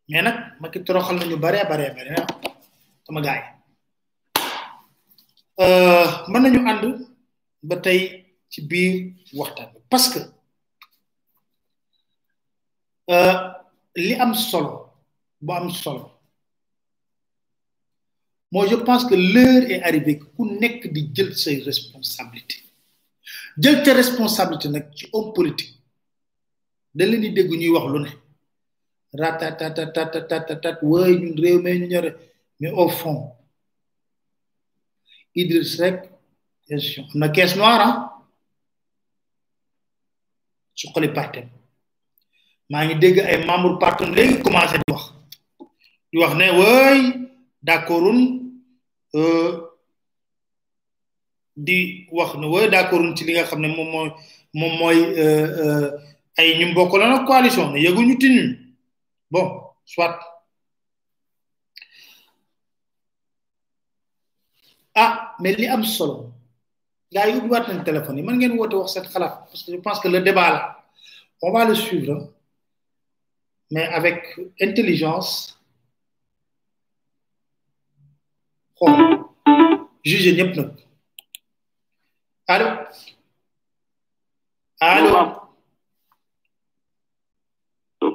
[0.09, 2.27] mais nag ma ki toroxal nañu baree baree bare ah,
[3.05, 3.54] sama gars yi
[5.59, 6.83] Euh, mën nañu ànd
[7.67, 7.99] ba tey
[8.51, 8.93] ci biir
[9.39, 10.21] waxtaan bi parce que
[13.15, 13.35] euh,
[14.05, 14.65] li am sol
[15.45, 16.05] bu am solo
[18.51, 22.55] mooy je pense que l'heure est arrivée ku nekk di jël say responsabilité
[23.61, 25.77] jël te responsabilité nag ci homme politique
[26.95, 28.11] da leen di dégg ñuy wax lu ne
[29.21, 32.11] ratatatatatatatat waaye ñun réew mee ñu ñore
[32.59, 33.21] mais au fond
[35.35, 36.09] Idriss Seck
[36.71, 36.79] am
[37.19, 37.97] na caisse noire ah
[40.79, 41.45] suqali partem
[42.69, 45.03] maa ngi dégg ay membre partem léegi commencé di wax
[46.11, 46.99] di wax ne wooy
[47.65, 48.19] d'accordun
[49.17, 49.51] euh,
[51.65, 51.77] di
[52.17, 54.09] wax ne wooy d'accordun ci li nga xam ne moom mooy
[54.57, 55.87] moom euh, euh,
[56.39, 58.49] ay ñu mbokk la nag coalition ne yëguñu tinuñ
[59.31, 59.47] bon
[59.85, 60.17] soit
[65.03, 66.17] ah mais li am solo
[67.13, 69.79] gars yi wat nañ téléphone yi man ngeen wote wax seen xalaat parce que je
[69.85, 70.63] pense que le débat là
[71.45, 72.15] on va le suivre
[73.73, 74.19] mais avec
[74.67, 75.29] intelligence
[78.79, 79.19] xool
[80.11, 80.53] juge ñëpp
[82.53, 82.67] Allô.
[84.91, 85.21] allo allo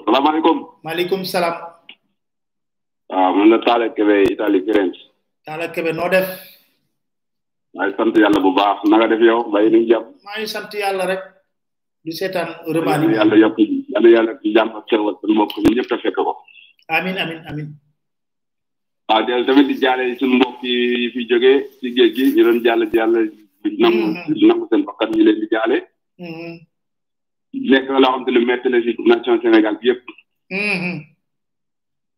[0.07, 0.57] salaamaaleykum
[0.89, 1.57] maaleykum salaam
[3.09, 4.99] waaw ah, man la Talla kebe Italie Firenze
[5.47, 6.29] Talla kebe noo def
[7.75, 10.07] maa ngi yàlla bu baax na def yow bàyyi nañu jàpp.
[10.29, 11.23] maa sant yàlla rek.
[12.05, 13.57] di seetaan rebaal yi yàlla yokk
[13.93, 16.35] yàlla yàlla ci jàmm ak xewal seen mbokk ñun ñëpp te fekk ko.
[16.97, 17.69] amin amin amin
[19.09, 23.13] waaw del tamit mbokk yi fi jógee ci géej gi ñu doon jàll jàll.
[23.83, 24.41] nangu mm-hmm.
[24.49, 25.77] nangu seen bakkan ñu leen jaale.
[26.25, 26.53] Mm-hmm.
[27.71, 30.03] nekk loo xam te lu metti la si nation Sénégal bi yëpp.
[30.51, 30.97] Mm-hmm.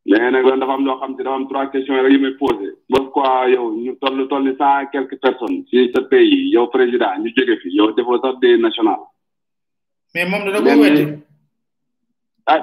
[0.04, 2.34] mais nag loolu dafa am loo xam ci dafa am trois questions rek yu may
[2.40, 7.14] posé pourquoi yow ñu toll toll ni cent quelques personnes ci sa pays yow président
[7.18, 8.98] ñu jóge fi yow defoo sax des national
[10.14, 11.04] mais moom dana ko wéddi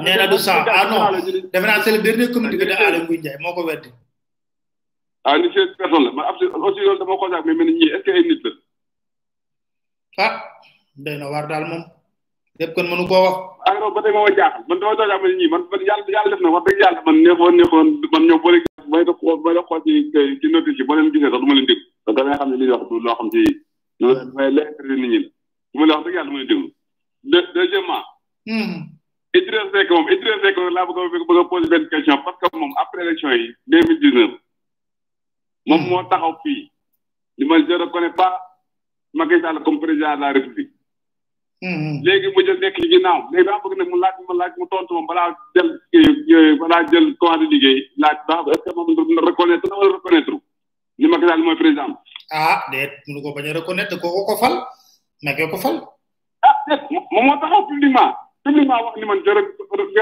[0.03, 1.19] nee na du cent ah non
[1.53, 3.89] defe naa c'est le dernier communiqué de Aly Ngouille Ndiaye moo ko weddi
[5.23, 8.03] ah ni seize personnes la man aussi loolu dama ko mais mais nit ñi est-ce
[8.03, 8.51] que ay nit la
[10.25, 10.33] ah
[10.97, 11.85] day na war daal moom
[12.59, 13.35] lépp kon mënu koo wax.
[13.67, 16.31] alors ah, ba tey ma ma jaaxal man dama doon jaaxal ñii man yàlla yàlla
[16.35, 19.17] def na wax dëgg yàlla man neexoon neexoon man ñoom boo leen gis may doon
[19.43, 19.91] may doon xool ci
[20.43, 22.37] ci notice yi boo leen gisee sax du ma leen déglu parce que da nga
[22.41, 23.45] xam ne li ñu wax du loo xam ci.
[23.99, 26.67] loolu dafay leer nit ñi du ma leen wax dëgg yàlla du ma leen déglu.
[27.31, 28.03] deux deuxièmement.
[28.47, 28.77] Hmm.
[29.35, 32.57] Idriss Seck moom Idriss Seck laa bëgg a bëgg a poser benn question parce que
[32.59, 34.31] moom après élection yi deux mille dix neuf.
[35.67, 35.89] moom hmm.
[35.95, 36.67] moo taxaw fii.
[37.37, 38.35] li ma je ne connais pas
[39.13, 40.69] Macky Sall comme président de la République.
[41.59, 41.95] Mm-hmm.
[42.07, 44.93] léegi mu jël nekk ci ginnaaw léegi daa bëgg mu laaj mu laaj mu tontu
[44.95, 49.75] moom balaa jël euh, balaa jël commencé liggéey laaj daa est-ce que moom reconnaître na
[49.75, 50.31] wala reconnaître
[50.97, 51.27] li Macky
[52.31, 54.55] ah, ko a reconnaître kooku ko fal
[55.21, 55.75] Macky ko fal
[56.47, 59.99] ah déet moom moo taxaw publiquement publiquement wax ni man je je reconnais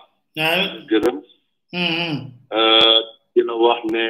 [0.90, 1.16] gërëm
[1.72, 2.14] mm-hmm.
[2.58, 2.98] euh,
[3.34, 4.02] di la wax ne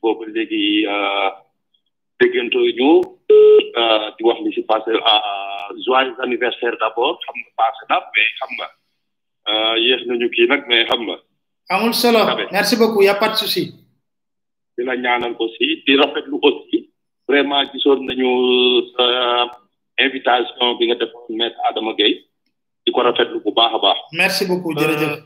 [0.00, 1.30] boobu léegi euh,
[2.20, 2.90] dégganto ñu
[3.78, 4.90] eh, di wax li ci passé
[5.86, 8.66] joyeux anniversaire d'abord xam nga passé na mais xam nga
[9.48, 11.16] eh, yees nañu kii nag mais xam nga
[11.70, 12.18] amul solo
[12.50, 13.62] merci beaucoup y a pas de souci
[14.76, 16.90] di la ñaanal aussi di rafetlu aussi
[17.28, 18.28] vraiment gisoon nañu
[19.04, 19.44] eh,
[20.06, 22.24] invitation bi nga defoon maître Adama Gueye
[22.84, 25.22] di ko rafetlu bu baax a baax merci beaucoup jërëjëf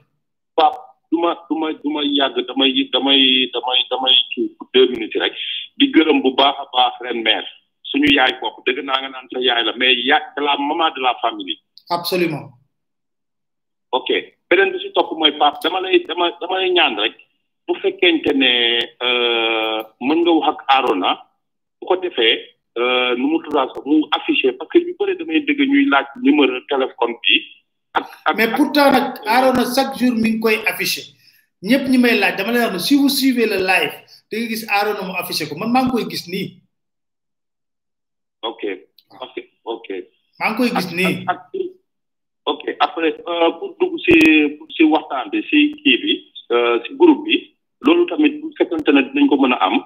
[0.54, 3.20] Pape du ma du ma du ma yàgg damay damay
[3.52, 5.34] damay damay kii deux minutes rek
[5.78, 7.44] di gërëm bu baax a baax ren mère
[7.90, 10.90] suñu yaay bopp dëgg naa nga naan sa yaay la mais yaay de la maman
[10.96, 11.58] de la famille.
[11.96, 12.46] absolument.
[13.98, 14.08] ok
[14.48, 17.14] beneen bi si topp mooy Pape dama lay dama dama lay ñaan rek
[17.66, 18.52] bu fekkente ne
[19.06, 21.12] euh, mën nga wax ak Arona
[21.80, 22.34] bu ko defee
[22.80, 27.14] euh, nu mu tudd mu affiché parce que ñu damay dëgg ñuy laaj numéro téléphone
[27.22, 27.36] bi.
[28.36, 31.02] mais pourtant nag Arona chaque jour mi ngi koy affiché
[31.68, 35.02] ñëpp ñi may laaj dama lay wax ne si suiver suivez le live gis Arona
[35.04, 36.42] mu affiché ko man maa ngi koy gis ni
[38.42, 38.62] ok
[39.20, 39.88] ok ok.
[40.40, 41.24] maa koy gis nii.
[42.46, 44.16] ok après euh, pour dugg si
[44.74, 46.12] si waxtaan bi si kii bi
[46.52, 47.52] euh, si groupe bi
[47.84, 49.76] loolu tamit bu fekkante ne dinañ ko mën a am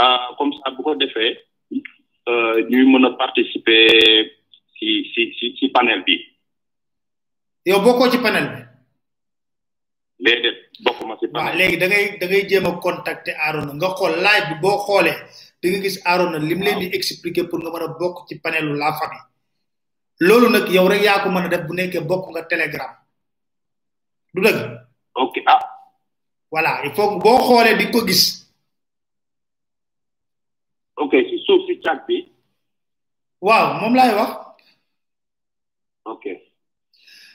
[0.00, 1.36] euh, comme ça bu ko defee
[2.70, 4.32] ñuy mën a participer
[4.78, 6.32] si si si si panel bi.
[7.64, 8.68] yow bokkoo ci panel
[10.20, 10.52] bi.
[10.84, 14.58] bokkuma ci léegi da ngay da ngay jéem a contacter Arona nga xool live bi
[14.60, 15.16] boo xoolee
[15.60, 18.74] di nga gis Arona lim leen di expliquer pour nga mën a bokk ci panelu
[18.76, 19.26] la famille.
[20.20, 22.90] loolu nag yow rek yaa ko mën a def bu nekkee bokk nga telegram
[24.34, 24.60] du dëgg.
[25.14, 25.60] ok ah.
[26.52, 28.22] voilà il faut boo xoolee di ko gis.
[31.00, 31.36] ok si
[32.06, 32.16] bi.
[33.40, 34.32] waaw moom laay wax.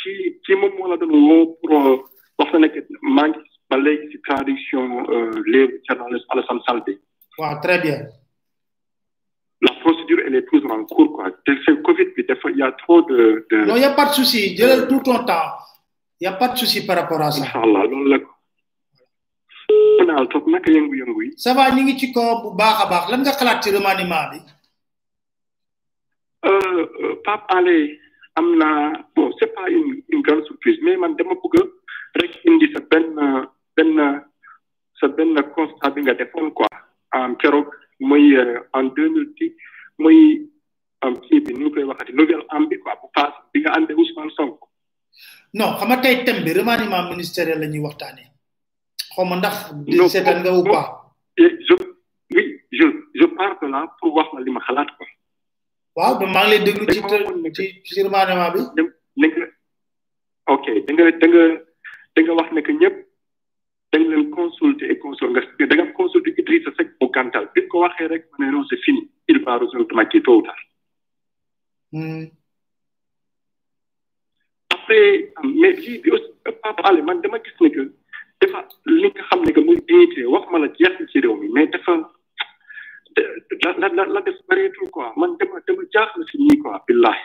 [0.00, 4.08] ci ci moom moo la doon woo pour wax na nekk maa ngi ba léegi
[4.10, 6.98] si traduction euh, livre Thierno Alassane Saldé.
[7.38, 7.98] waaw très bien.
[9.60, 12.72] la procédure elle est toujours en cours quoi te ce Covid bi dafa y' a
[12.72, 13.46] trop de.
[13.50, 15.50] de non y' a pas de souci jëlal tout ton temps
[16.20, 17.42] y' a pas de souci par rapport à ça.
[17.44, 18.30] incha allah loolu la ko.
[19.98, 21.32] pénal toog naka yëngu-yëngu yi.
[21.36, 24.30] ça va ñu ngi ci ko bu baax a baax lan nga xalaat ci remaniement
[24.32, 24.40] bi.
[26.50, 26.58] Euh,
[27.02, 28.00] euh, Pape Alé
[28.34, 31.54] am na bon c'est pas une une grande surprise mais man dama bëgg
[32.20, 33.06] rek indi sa ben
[33.76, 34.20] ben
[35.00, 36.68] sa ben constat bi nga defoon quoi
[37.40, 37.68] keroog
[38.08, 39.56] moy euh, en 2010
[40.02, 40.18] moy
[41.00, 43.96] am ci bi nu koy waxati nouvelle am bi quoi bu paas bi nga àndee
[44.00, 44.66] Ousmane Sonko.
[45.54, 48.28] non xama tay tem bi remaniement ministériel la ñuy waxtaanee
[49.16, 49.54] xaw ndax.
[50.12, 50.86] c'est un nga ou pas.
[51.38, 51.74] je
[52.34, 52.44] oui
[52.78, 52.86] je
[53.20, 55.06] je parle de là pour wax la lima xalat quoi.
[55.96, 56.84] waaw ba maa ngi lay déglu
[57.54, 58.82] ci ci remaniement bi.
[59.20, 59.44] ni nga
[60.54, 61.26] ok da nga da
[62.22, 62.96] nga wax ne que ñëpp
[63.92, 67.76] da leen consulter et consulter nga da nga consulter Idrissa Seck mu gàntal bi ko
[67.84, 70.62] waxee rek ma ne non c'est fini il va rejoindre Macky tôt ou tard
[71.92, 72.24] hmm.
[74.72, 75.08] après
[77.08, 77.82] man dama gis ne que
[78.40, 81.48] dafa li nga xam ne que muy dignité wax ma la jeex ci réew mi
[81.54, 81.92] mais dafa
[83.64, 87.24] la la la def bëreetul quoi man dama dama jaaxal si ñii quoi billahi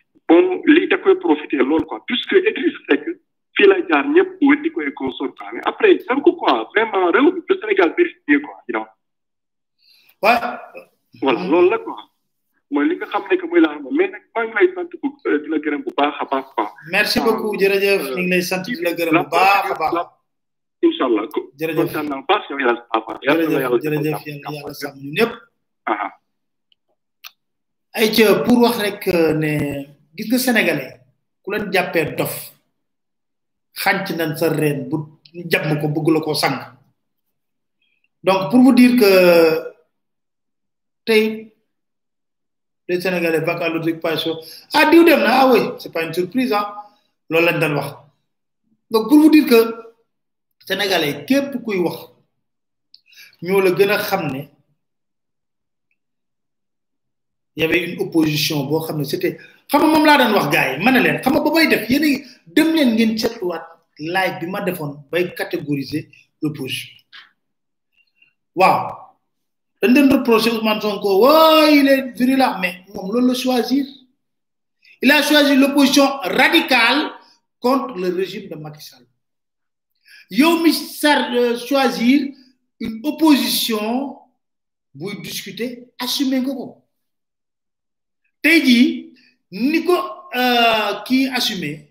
[0.33, 1.57] on da koy profité
[1.87, 3.05] quoi puisque Idriss Seck
[3.57, 4.05] c'est la jaar
[4.39, 4.83] koy quoi
[5.53, 8.85] mais après ko quoi vraiment le Sénégal quoi you know.
[10.21, 10.37] Ouais.
[11.21, 11.97] voilà la quoi.
[12.73, 14.73] Moi, li nga ne que pas mais nak lay
[15.49, 15.91] la gërëm bu
[16.91, 20.07] merci beaucoup jërëjëf ñu lay sant euh, la gërëm bu baax baax.
[27.97, 29.59] jërëjëf pour wax rek euh, ne.
[30.15, 30.93] gis nga sénégalais
[31.41, 32.33] ku leen jàppee dof
[33.81, 34.95] xanc nañ sa reen bu
[35.51, 36.57] jàmm ko bëgg la ko sang
[38.23, 39.11] donc pour vous dire que
[41.05, 41.51] tey
[42.87, 44.35] les sénégalais bac à l'occupation
[44.73, 46.67] ah diw dem na ah oui c'est pas une surprise ah
[47.29, 47.89] loolu lañ doon wax
[48.91, 49.59] donc pour vous dire que
[50.67, 51.97] sénégalais képp kuy wax
[53.41, 54.43] ñoo la gën a xam ne
[57.55, 59.39] y avait opposition boo xam ne c'était
[59.71, 61.85] xam nga moom laa doon wax gars yi ne leen xam nga ba may def
[61.91, 62.09] yene
[62.55, 63.63] dem leen ngeen seetluwaat
[64.13, 66.03] live bi ma defoon bay catégoriser
[66.43, 66.81] reproche
[68.55, 68.83] waaw
[69.81, 73.85] dañ leen reproché Ousmane Sonko waay il est virulent mais moom loolu la choisir
[75.03, 76.07] il a choisi l'opposition
[76.39, 77.01] radicale
[77.63, 79.05] contre le régime de Macky Sall
[80.39, 82.17] yow mi sar euh, choisir
[82.83, 83.85] une opposition
[84.97, 85.69] buy discuter
[86.03, 86.67] assumer nga ko
[88.43, 89.00] tey jii
[89.51, 90.27] Nico
[91.05, 91.87] qui euh, il assumé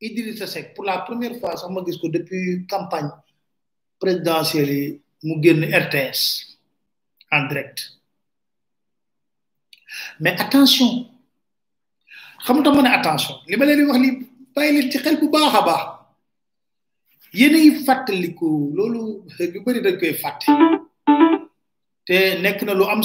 [0.00, 3.08] Idrissa Seck pour la première fois depuis depuis campagne
[3.98, 6.54] présidentielle RTS
[7.32, 7.92] en direct
[10.20, 11.08] mais attention
[12.44, 14.10] xam nga ma attention li ma leni wax li
[14.90, 14.98] ci
[19.64, 19.82] koy
[22.08, 23.02] te nek na lu am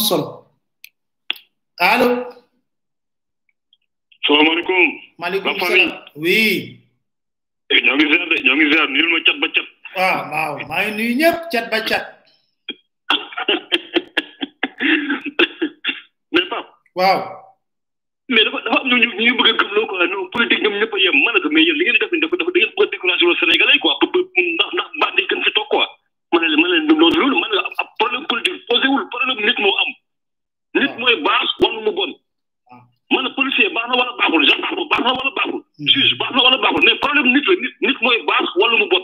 [4.27, 5.15] salaamaaleykum.
[5.21, 6.63] maaleykum salaam oui.
[7.71, 9.67] Eh, ñoo ngi ziar de ñoo ngi ziar nuyul ma cat ba cat.
[9.95, 12.05] waaw ah, waaw maa ngi nuyu ñëpp cat ba cat.
[16.33, 16.69] mais Pape.
[16.97, 17.19] waaw.
[18.31, 20.93] mais dafa dafa am ñu ñu ñu bëgg a gëmloo quoi non politique ñoom ñëpp
[20.95, 22.83] a yem ma ne ko mais yéen li ngeen def dafa dafa da ngeen bëgg
[22.83, 25.85] a découragé loo Sénégalais quoi pour ndax ndax mbaa day gën fi toog quoi
[26.31, 29.05] ma ne la ma ne la loolu ma ne la ab problème politique posé wul
[29.11, 29.91] problème nit moo am.
[30.81, 30.97] nit ah.
[30.99, 32.13] mooy baax bon mu bon.
[33.13, 36.43] ma ne policier baax na wala baaxul gendarme baax na wala baaxul juge baax na
[36.43, 37.55] wala baaxul mais nit la
[37.87, 39.03] nit mooy baax wala mu bon.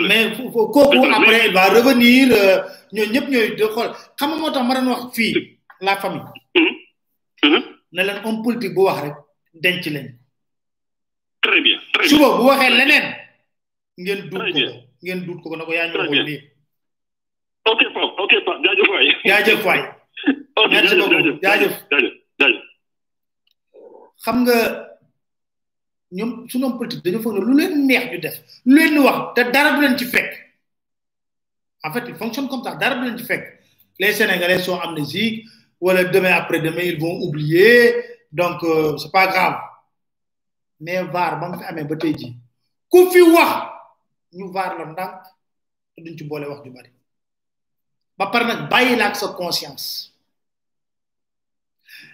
[0.00, 4.50] mais kooku après il va revenir euh, ñoo ñëpp ñooy de xool xam nga moo
[4.50, 6.24] tax ma doon wax fii la famille
[6.54, 6.74] mm-hmm.
[7.44, 7.62] Mm-hmm.
[7.92, 9.14] ne leen homme politique bu wax rek
[9.54, 10.18] denc leen
[11.40, 11.78] très bien
[12.08, 13.06] suba bu waxee leneen
[14.00, 14.62] ngeen duut ko
[15.02, 16.42] ngeen duut ko na ko yaa ñu waxoon nii
[17.70, 19.82] ok Pape ok Pape jaajëf waay jaajëf waay
[20.70, 22.56] merci beaucoup jaajëf jaajëf
[24.24, 24.85] xam nga
[26.14, 29.40] ñoom suñu politique dañu foog ne lu leen neex ñu def lu leen wax te
[29.54, 30.30] dara du leen ci fekk
[31.84, 33.44] en fait il fonctionne comme ça dara du leen ci fekk
[33.98, 35.44] les sénégalais sont amnésiques
[35.80, 37.94] wala demain après demain ils vont oublier
[38.32, 39.58] donc euh, c'est pas grave
[40.80, 42.28] mais vaar ba nga amé ba tay ji
[42.90, 43.52] ku fi wax
[44.32, 45.14] ñu vaar la ndank
[45.96, 46.90] te duñ ci bolé wax ju bari
[48.18, 50.12] ba par nak bàyyi sa conscience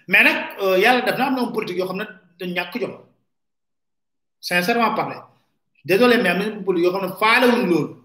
[0.07, 2.97] mais nag euh, yalla def na am na politique yo xamna ne dañ ñàkk jom
[4.43, 5.15] sincèrement parlé
[5.85, 7.95] désolé mais am na ñu yoo xam ne faalewuñ loolu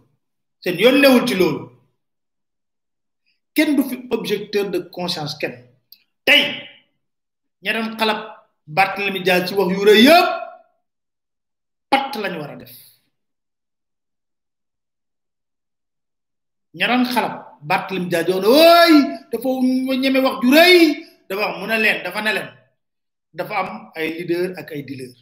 [0.62, 1.62] seen yoon newul ci loolu
[3.54, 3.82] kenn du
[4.16, 5.54] objecteur de conscience kenn
[6.24, 6.44] tey
[7.62, 8.14] ña doon la
[8.76, 10.28] Barthélemy Dias ci wax yu yëpp
[11.90, 12.70] patt lañu war a def
[16.78, 17.34] ña doon xalab
[17.70, 18.92] Barthélemy Dias doon ooy
[19.32, 19.48] dafa
[20.02, 20.76] ñeme wax ju rëy
[21.28, 22.42] dafa wax mu ne leen dafa ne
[23.38, 25.14] dafa am ay leader ak ay dealer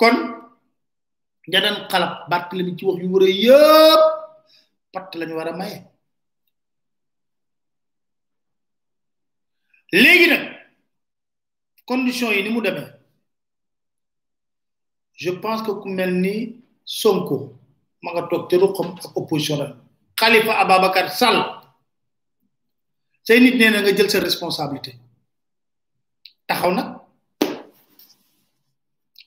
[0.00, 0.16] kon
[1.48, 4.02] nga daan la Barthélemy ci wax yu wër yëpp
[4.92, 5.78] patt lañu war a maye
[10.02, 10.44] léegi nag
[11.88, 12.90] condition yi ni mu demee
[15.22, 16.36] je pense que ku mel ni
[16.98, 17.36] Sonko
[18.02, 19.68] ma nga toog ca ruqam ak opposition la
[20.18, 21.38] Khalifa Ababacar Sall
[23.24, 24.92] say nit nee na nga jël seen responsabilité
[26.48, 26.88] taxaw nag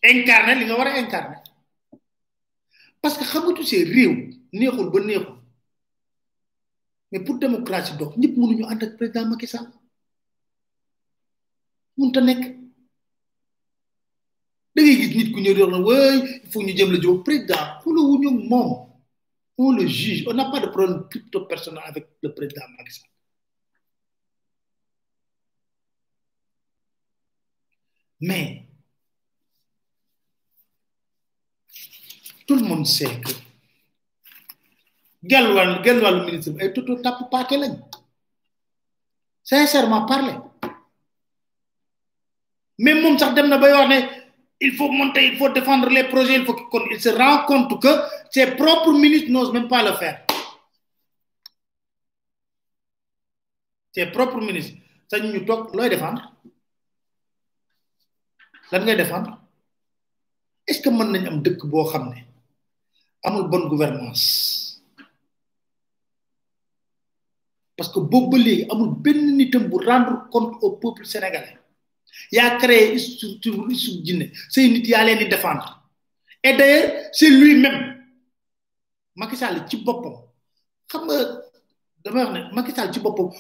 [0.07, 1.37] incarné li nga war a incarné
[3.01, 4.13] parce que xamatu see réew
[4.51, 5.37] neexul ba neexul
[7.11, 9.67] mais pour démocratie dox ñëpp mënuñu ànd ak président Macky Sall
[11.97, 12.41] mun ta nekk
[14.75, 17.19] da ngay gis nit ku ñëw yor na waay il faut ñu jëm la jóg
[17.27, 18.87] président xulawuñu moom
[19.59, 23.09] on le juge on n'a pas de problème crypto personnel avec le président Macky Sall
[28.21, 28.68] mais
[32.49, 33.29] tout le monde sait que
[35.21, 35.83] le Galwan
[36.17, 37.67] le ministre et tout tout temps pour parler.
[39.43, 40.33] sincèrement parler
[42.85, 43.57] Même moom sax dem na
[44.59, 47.93] il faut monter il faut défendre les projets il faut qu'on se rend compte que
[48.31, 50.25] ses propres ministres n'osent même pas le faire
[53.93, 54.75] ses propres ministres
[55.09, 56.23] ça nous doit looy défendre
[58.71, 59.33] lan défendre
[60.67, 62.05] est ce que nous nañ am dëkk boo xam
[63.23, 64.57] amul bonne gouvernance
[67.75, 67.99] parce que
[68.41, 69.51] si amul ben
[69.85, 71.57] rendre compte au peuple sénégalais
[72.37, 73.67] a créé structure
[74.49, 74.81] c'est nit
[75.29, 75.79] défendre
[76.43, 77.97] et d'ailleurs c'est lui-même
[79.15, 80.15] Macky ci bopom
[80.89, 81.15] xam nga
[82.53, 83.31] wax problème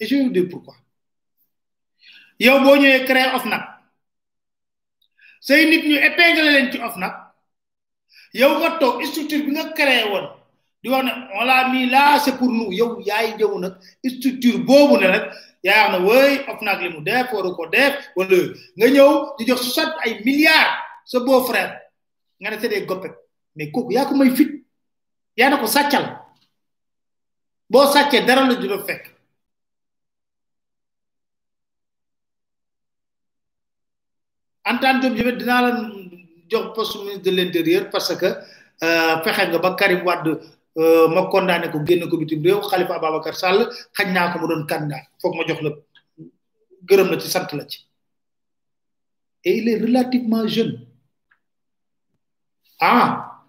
[0.00, 0.74] et je vais vous dire pourquoi
[2.38, 3.30] yow bo créé
[5.46, 7.14] sey nit ñi épinglé leen ci OFNAC
[8.40, 10.26] yow nga toog structure bi nga créé woon
[10.82, 13.74] di wax ne on l'a mis là c'est pour nous yow yaay jëw nag
[14.14, 15.26] structure boobu ne rek
[15.66, 18.36] yaa na wooy OFNAC li mu def waru ko def wala
[18.76, 20.72] nga ñëw di jox soixante ay milliards
[21.10, 21.72] sa beau-frère
[22.40, 23.14] nga ne c'est des goppet
[23.54, 24.50] mais kooku yaa ko may fit
[25.36, 26.06] yaa na ko saccal
[27.70, 29.15] boo sàccee dara la du la fekk
[34.72, 35.70] Antoine Diop dinaa la
[36.50, 38.26] jox poste ministre de l' parce que
[38.86, 40.32] euh, fexe nga ba Karim Wade
[40.76, 43.58] euh, ma condamné ko génn ko bitim réew Khalifa Ababacar Sall
[43.96, 45.70] xañ naa ko mu doon candidat foog ma jox la
[46.88, 47.78] gërëm na ci sant la ci
[49.44, 50.74] et il est relativement jeune
[52.80, 53.42] ah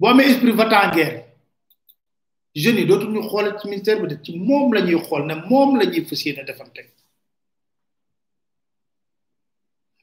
[0.00, 1.06] boo amee esprit va t en yi
[2.60, 5.78] jeunes ñu dootuñu xool ci ministère bi de ci moom la ñuy xool ne moom
[5.78, 6.44] la ñuy fas yéene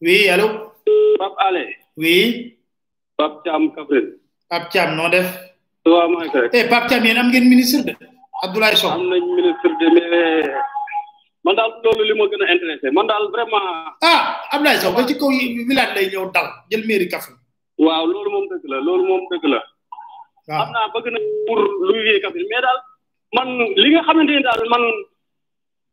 [0.00, 0.76] oui allo.
[1.18, 1.76] Pape Alé.
[1.96, 2.58] oui.
[3.16, 4.16] Pape Thiam Kaffrine.
[4.48, 5.28] Pape Thiam noo def.
[5.84, 6.48] waaw maa ngi koy.
[6.52, 7.92] eh Pape Thiam yéen am ngeen ministre de.
[8.42, 10.52] Abdoulaye Sow am nañ ministre de mais
[11.44, 13.60] man daal loolu li ma gën a intéresé man daal vraiment.
[14.00, 17.38] ah Abdoulaye Sow ba ci kaw yi village lay ñëw dal jël mairie Kaffrine.
[17.78, 19.60] waaw loolu moom dëgg la loolu moom dëgg la.
[20.48, 22.80] waaw xam naa bëgg na pour lu yee Kaffrine mais daal
[23.36, 24.82] man li nga xamante ni daal man.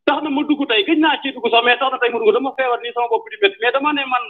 [0.08, 2.20] tax na ma dugg tey gëj naa ci dugg sax mais tax na tey ma
[2.24, 4.24] dugg dama feebar nii sama bopp di métti mais dama ne man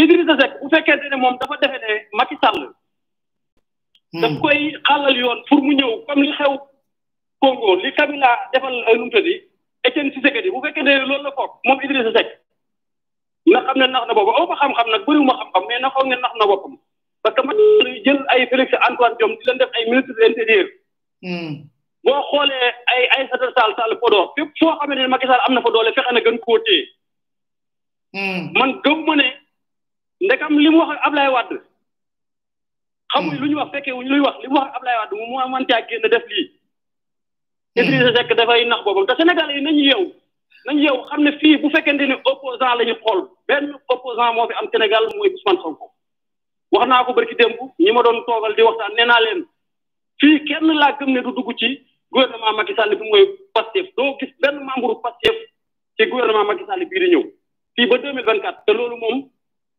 [0.00, 2.60] Idrissa Seck bu fekkente ne moom dafa defe ne Macky Sall
[4.14, 5.18] hmm.
[5.18, 6.54] yoon pour mu ñëw comme li xew
[7.42, 9.34] Congo li Kabila defal nu mu tëddi
[9.84, 12.30] Etienne Tshisekedi bu fekkente ne loolu la foog moom Idrissa Seck
[13.46, 16.06] na xam ne nax na boppam aw ma xam-xam nag bëriwuma xam-xam mais na foog
[16.06, 16.78] ne nax na boppam
[17.22, 20.20] parce que Macky Sall jël ay Félix Antoine Diome di leen def ay ministre de
[20.26, 20.66] l'intérieur
[21.26, 21.54] hmm.
[22.04, 25.54] boo xoolee ay ay Aïssata Tall Sall Podor fépp foo xamee ne Macky Sall am
[25.54, 26.84] na fa doole fexe na gën koo téye.
[28.16, 28.44] Hmm.
[28.58, 29.26] man gëm ma ne
[30.20, 31.56] ndekam li mu wax ak Ablaye Wade.
[33.12, 33.40] xamuñ hmm.
[33.40, 35.38] lu ñu wax fekkee lu ñu wax li mu wax ak Ablaye Wade mu mu
[35.52, 36.46] mën caa génn def lii.
[37.76, 37.84] Hmm.
[37.84, 40.12] Idrissa dafay nax boppam te Sénégalais yi nañu yeewu
[40.66, 44.48] nañu yeewu xam ne fii bu fekkente ne opposant la ñu xool benn opposant moo
[44.48, 45.86] fi am Sénégal mooy Ousmane Sonko.
[46.72, 49.40] wax naa ko barki démb ñi ma doon toogal di waxtaan nee naa leen
[50.20, 51.84] fii kenn laa gëm ne du dugg ci.
[52.12, 53.22] gouvernement Macky Sall fu moy
[53.54, 55.36] passef do gis ben membre passef
[55.98, 57.24] ci gouvernement Macky Sall bi di ñëw
[57.78, 59.16] fii ba 2024 te lolu mom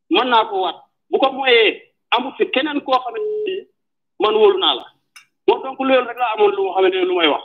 [0.10, 0.78] man na ko wat
[1.12, 3.16] bu ko mooyee amul fi kenen ko xam
[4.24, 4.86] man wolu na la
[5.46, 7.44] bo donc loolu rek la amoon lu ma lu may wax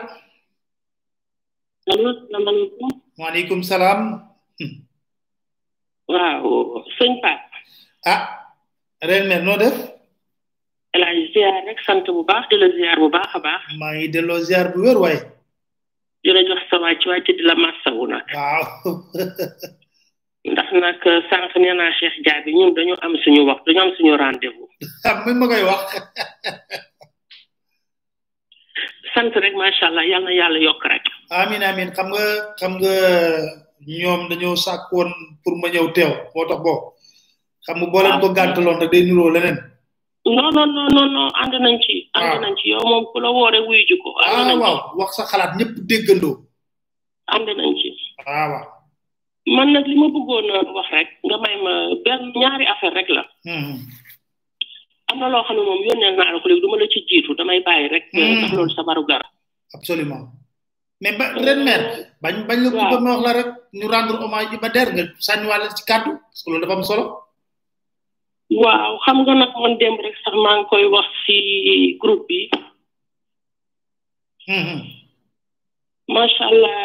[1.94, 4.02] allo salaamaaleykum waaleykum salaam
[4.60, 4.76] hmm.
[6.10, 7.53] waaw sëñ Pape
[8.04, 8.52] ah
[9.00, 9.76] ren mère noo def.
[11.68, 13.64] rek sant bu baax di la ziar bu baax a baax.
[13.80, 15.20] maa ngi delloo ziar bu wér waaye.
[16.24, 18.28] di la jox sa wàcc wàcc di la masawu nag.
[18.38, 18.88] waaw.
[20.52, 21.00] ndax nag
[21.30, 24.70] sànq nee naa Cheikh Diaby ñun dañu am suñu wax dañu am suñu rendez-vous.
[25.14, 25.82] mu mi ma koy wax.
[29.14, 31.04] sant rek macha allah yal na yàlla yokk rek.
[31.50, 32.24] miina amiin xam nga
[32.60, 32.94] xam nga
[34.00, 35.10] ñoom dañoo sàkkoon
[35.44, 36.93] pour ma ñëw teew moo tax boo.
[37.64, 38.08] xam nga boo ah, iya.
[38.08, 39.58] leen ko gàntaloon te day nuroo leneen
[40.28, 42.40] non non non non non ànd nañ ci ànd ah.
[42.44, 45.26] nañ ci yow moom ku la woore wuy ji ko ànd nañ waaw wax sa
[45.32, 46.36] xalaat ñëpp déggandoo
[47.34, 47.88] ànd nañ ci
[48.28, 48.68] waaw waaw ah,
[49.56, 50.46] man nag li ma bëggoon
[50.76, 51.28] wax rek hmm, hmm.
[51.32, 53.24] nga hmm, may ma benn ñaari affaire rek la
[55.10, 57.00] am na loo xam ne moom yónneel naa la ko léegi du ma la ci
[57.08, 59.24] jiitu damay bàyyi rek ndax loolu sa baru gar
[59.76, 60.28] absolument
[61.00, 61.82] mais ba ren mer
[62.24, 65.48] bañ bañ la ko ma wax la rek ñu rendre hommage ba der nga sànni
[65.48, 67.23] wàll ci kàddu parce que loolu dafa am solo
[68.58, 71.36] waaw xam nga nag man démb rek sax maa ngi koy wax ci
[72.02, 72.40] groupe bi.
[74.48, 74.82] Hmm, hmm.
[76.14, 76.78] macha allah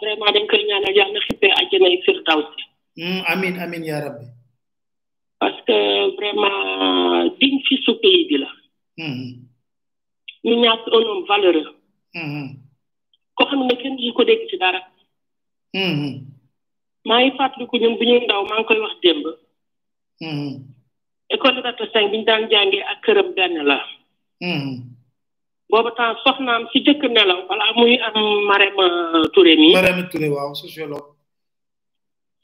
[0.00, 2.60] vraiment dañ koy ñaanal yàlla na xippee àjjana yi firdawsi.
[2.96, 3.82] Hmm, amin amin
[6.16, 8.48] vraiment digne fils su pays bi la.
[10.44, 11.70] ñu ñaata un homme valeureux.
[13.36, 14.80] xam ne kenn du ko dégg ci dara.
[17.08, 19.24] maa ngi fàttaliku ñun bu ñuy ndaw maa koy wax démb.
[21.30, 23.78] école Liberté 5 bi daan jàngee ak këram benn la.
[24.42, 24.74] Hmm.
[25.70, 28.16] booba temps soxnaam si jëkk nelaw balaa muy am
[28.48, 29.72] Marème euh, Touré mi.
[29.76, 30.28] Marème Touré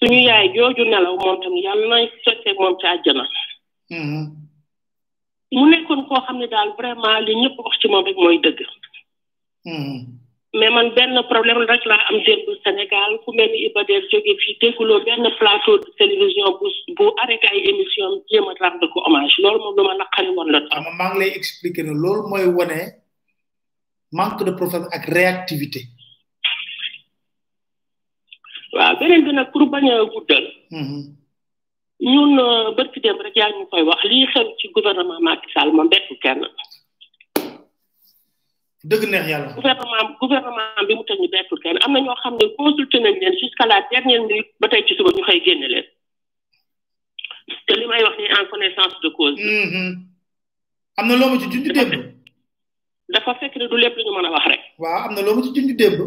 [0.01, 3.25] suñu yaay jooju nelaw moom tam yàlla na sottee moom ci àjjana.
[3.93, 4.25] Hmm.
[5.55, 8.61] mu nekkoon koo xam ne daal vraiment li ñëpp wax ci moom rek mooy dëgg.
[9.67, 10.01] Hmm.
[10.59, 14.33] mais man benn problème rek laa am démb Sénégal ku mel ni Iba Der jóge
[14.43, 18.99] fii dégguloo benn plateau de télévision bu bu arrêté ay émission jéem a rendre ko
[19.07, 20.79] hommage loolu moom lu ma naqari woon la trop.
[20.79, 22.81] Ah, maa ngi lay expliquer ne loolu mooy wane
[24.21, 25.81] manque de professionnalisme ak réactivité.
[28.77, 30.47] waaw beneen bi nag pour bañ a guddal.
[30.79, 31.03] Mm-hmm.
[32.13, 35.71] ñun euh, bët dem rek yaa ngi koy wax lii xew ci gouvernement Macky Sall
[35.75, 36.41] ma mbettu kenn.
[38.87, 39.53] dëgg neex yàlla.
[39.59, 43.35] gouvernement gouvernement bi mu tëj ñu bettul am na ñoo xam ne consulté nañ leen
[43.43, 45.85] jusqu'à la dernière minute ba tey ci suba ñu xëy génne leen
[47.67, 49.37] te li may wax ni en connaissance de cause.
[49.41, 50.07] Mhm.
[50.99, 51.93] am na loo ma ci junj démb.
[53.09, 54.61] dafa fekk du lépp lu ñu mën a wax rek.
[54.83, 55.99] waaw am na loo ci junj démb.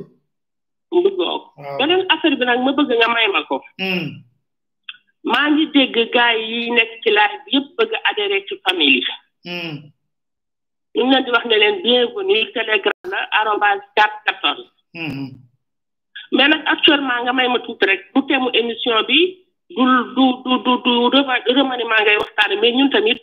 [0.91, 3.55] mu bëgg a beneen affaire bi nag ma bëgg nga may ma ko.
[3.81, 4.07] Hmm.
[5.31, 9.03] maa ngi dégg gars yi nekk ci laaj bi yëpp bëgg a adhéré ci famille
[9.07, 9.09] yi.
[9.47, 9.79] Hmm.
[10.97, 14.65] ñu ngi di wax ne leen bienvenue Telegram la arobase quatre quatorze
[14.97, 15.27] mm-hmm.
[16.35, 19.19] mais nag actuellement nga may ma tuuti rek du temu émission bi
[19.69, 19.85] du
[20.15, 20.93] du du du
[21.47, 23.21] du remaniement ngay waxtaane mais ñun tamit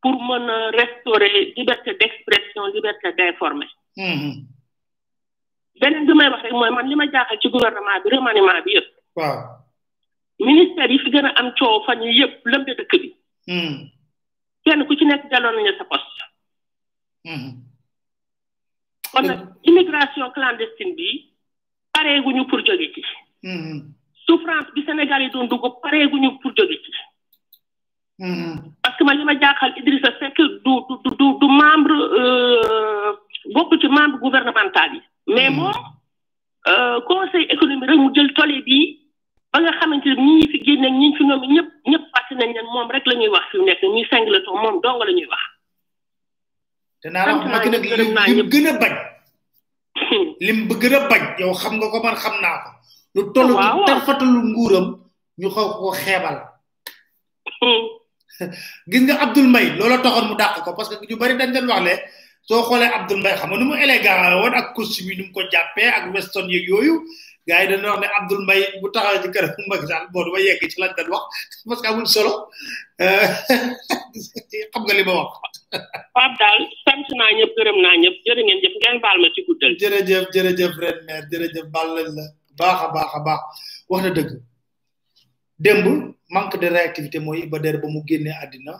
[0.00, 3.66] pour restaurer la restaurer liberté d'expression liberté d'informer
[5.80, 8.74] beneen bi may wax rek mooy man li ma jaaxal ci gouvernement bi remaniement bi
[8.76, 8.88] yëpp.
[9.16, 9.38] waaw
[10.40, 13.08] ministère yi fi gën a am coow fan yii yëpp lëmbe dëkk bi.
[13.50, 13.78] Hmm.
[14.64, 16.22] kenn ku ci nekk jaloon nañu sa poste.
[17.24, 17.50] Hmm.
[19.12, 21.10] kon nag immigration clandestine bi
[21.92, 23.02] pareeguñu pour jóge ci.
[23.42, 23.80] Hmm.
[24.26, 26.90] souffrance bi Sénégal yi doon dugg pareeguñu pour jóge ci.
[28.82, 30.48] parce que man li ma jaaxal Idrissa Seck du
[30.88, 33.10] du du du membre euh,
[33.54, 35.02] bokk ci membre gouvernemental yi.
[35.28, 35.56] mais mm.
[35.56, 35.74] moom
[36.68, 39.00] euh, conseil économique rek mu jël tole bii
[39.52, 41.08] ba nga xamante ne ñi fi génne ñi
[42.72, 45.40] moom rek la ñuy wax fi mu nekk ñuy singleton moom dong la ñuy wax.
[47.04, 47.76] danaa la wax ma gën a
[48.28, 48.92] lim gën a bañ.
[50.40, 50.94] lim bu gën
[51.60, 52.68] xam nga ko man xam naa ko.
[53.14, 53.54] lu toll lu
[53.86, 54.86] tarfatalu nguuram
[55.38, 56.36] ñu xaw ko xeebal.
[58.90, 61.68] gis nga Abdoul Mbaye loola taxoon mu dàq ko parce que ñu bari dañ leen
[61.68, 61.94] wax ne.
[62.44, 65.32] soo xoolee Abdoul Mbaye xam nga nu mu élégant woon ak costume yi nu mu
[65.32, 67.00] ko jàppee ak weston yeeg yooyu
[67.48, 70.38] gars yi dañu wax ne Abdoul Mbaye bu taxaw ci kër Macky Sall boo dama
[70.44, 71.24] yegg ci lan dañ wax
[71.64, 72.52] parce solo
[73.00, 73.28] euh,
[74.72, 75.32] xam nga li ma wax.
[76.14, 79.40] Pape daal sant naa ñëpp gërëm naa ñëpp jërë ngeen jëf ngeen baal na ci
[79.48, 79.72] guddal.
[79.80, 82.08] jërëjëf jërëjëf ren mère jërëjëf baal lañ
[82.60, 83.40] baax a baax a baax
[83.88, 84.30] wax na dëgg
[85.58, 85.86] démb
[86.28, 88.74] manque de réactivité mooy ba der ba mu génnee àddina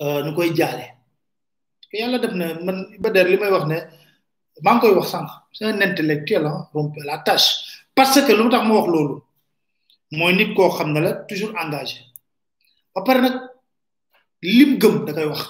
[0.00, 0.97] euh, nu koy jaale.
[1.96, 3.76] yàlla def na man Bader li may wax ne
[4.64, 7.48] maa ngi koy wax sànq c'est un intellectuel ah rompe la tâche
[7.94, 9.16] parce que lu mu tax ma wax loolu
[10.12, 12.00] mooy nit koo xam ne la toujours engagé
[12.94, 13.34] ba pare nag
[14.42, 15.40] lim gëm da wax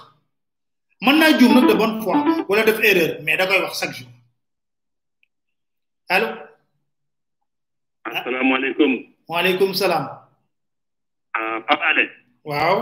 [1.03, 2.16] mën naa juum nag de bonne foi
[2.49, 4.09] wala def erreur mais da wax chaque jour
[6.09, 6.28] allo.
[8.05, 8.93] asalaamaaleykum.
[9.28, 10.07] waaleykum salaam.
[11.36, 12.05] ah Pape Alé.
[12.49, 12.76] waaw.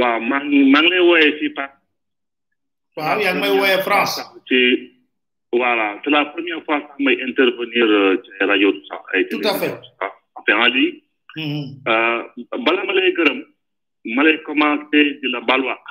[0.00, 1.73] waaw maa ngi lay wooyee fii Pape.
[2.96, 4.16] waaw yaa ngi may France.
[4.48, 4.58] ci
[5.52, 9.28] voilà c'est la première fois sax may intervenir euh, ci rajo sax ay.
[9.32, 9.72] tout à fait
[10.52, 11.00] en en ligne.
[11.36, 11.66] Mm-hmm.
[11.90, 12.20] Euh,
[12.64, 13.38] bala ma lay gërëm
[14.16, 15.82] ma lay commencé di la baal wax.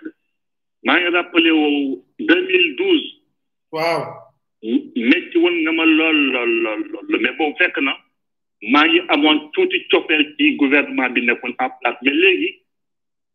[0.85, 1.71] maa ngi rappelé wu
[2.19, 3.11] 2012.
[3.73, 4.01] waaw.
[5.11, 7.93] métti woon nga ma lool lool lool lool mais bon fekk na
[8.73, 12.60] maa ngi amoon tuuti coppeel ci gouvernement bi nekkoon en place mais léegi.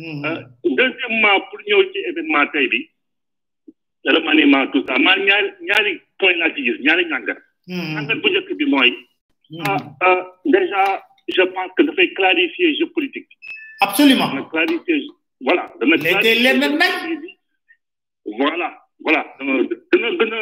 [0.00, 0.24] Mm-hmm.
[0.24, 0.40] Euh,
[0.80, 2.80] deuxièmement pour ñëw ci événement tay bi
[4.04, 7.38] le remaniement tout ça maa ñaari ñaari point laa ci gis ñaari ñàngat
[7.68, 8.20] ñàngat mm-hmm.
[8.22, 8.90] bu njëkk bi mooy
[9.50, 9.66] mm-hmm.
[9.68, 10.20] ah, ah,
[10.54, 10.82] déjà
[11.36, 13.28] je pense que dafay clarifier je politique
[13.82, 15.02] absolument dana clarifier
[15.46, 15.96] voilà dana
[16.44, 17.30] les mêmes bi
[18.40, 18.68] voilà
[19.04, 20.32] voilà dana gën a gën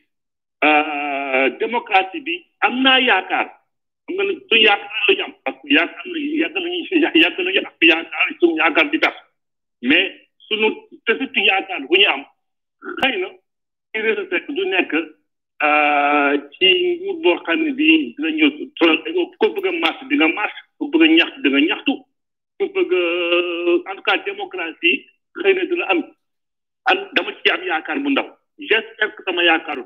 [0.63, 3.47] Euh, démocratie bi am naa yaakaar
[4.05, 7.37] xam nga suñu yaakaar la ñu am parce que yaakaar nañu yàgg nañu si yàgg
[7.41, 9.15] nañu am yaakaar suñu di tax
[9.89, 10.07] mais
[10.47, 10.67] suñu
[11.05, 12.21] tësit yaakaar bu ñu am
[13.01, 13.27] xëy na
[13.91, 14.93] ci résultat du nekk
[15.65, 16.67] euh, ci
[17.01, 18.47] nguur boo xam ne bii dinañu
[19.39, 21.93] ko bëgg a marche di nga marche ko bëgg a ñaxtu di nga ñaxtu
[22.59, 23.79] ko bëgg a euh,
[24.13, 25.09] en démocratie
[25.41, 28.27] xëy na dina am dama ci am yaakaar bu ndaw
[28.59, 29.85] j'espère que sama yaakaaru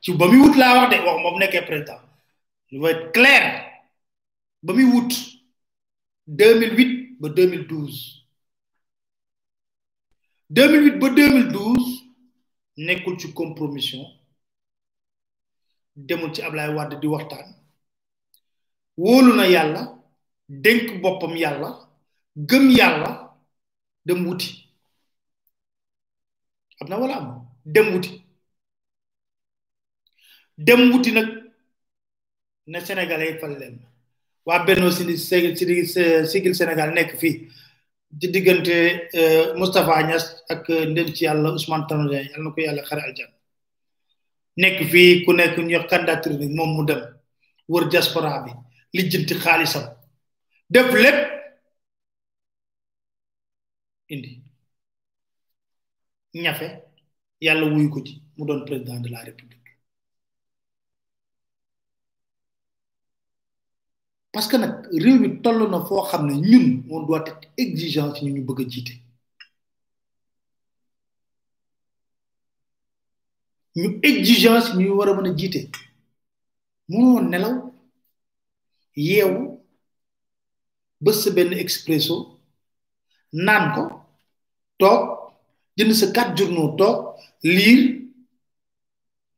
[0.00, 2.00] je ba muy wut wax de wax président
[2.70, 3.66] je vais être clair
[4.62, 5.08] ba muy
[6.28, 8.26] 2008 ba 2012
[10.50, 12.02] 2008 ba 2012
[12.76, 14.04] nekkul ci compromission
[15.96, 17.54] demul ci Ablaye di waxtaan
[18.96, 19.98] wóolu na yàlla
[20.48, 21.88] dénk boppam yàlla
[22.36, 23.36] gëm yàlla
[24.06, 24.64] dem wuti
[26.88, 28.00] wala dem
[30.66, 31.28] dem wuti nag
[32.72, 33.76] na sénégalais yi fal leen
[34.46, 35.50] waa Benno Sidi Sidi
[36.32, 37.34] Sigil Sénégal nekk fii
[38.18, 38.74] di diggante
[39.20, 43.02] euh, Moustapha Niass ak euh, ndem ci yàlla Ousmane Tanor yàlla na ko yàlla xare
[43.08, 43.30] aljan
[44.62, 47.00] nekk fi ku nekk ñu wax candidature bi moom mu dem
[47.68, 48.50] wër diaspora bi
[48.96, 49.84] lijjanti xaalisam
[50.70, 51.18] def lépp
[54.08, 54.42] indi
[56.42, 56.68] ñafe
[57.46, 59.57] yàlla wuyu ko ci mu doon président de la république
[64.32, 68.42] parce que nak réew mi tollu na que xam ñun on doit être exigeant ñu
[68.42, 68.60] bëgg
[74.02, 75.16] exigence ñu wara
[77.30, 77.72] nelaw
[81.64, 82.38] expresso
[83.32, 83.82] nan ko
[84.78, 85.00] tok
[85.76, 87.16] jënd sa quatre journaux tok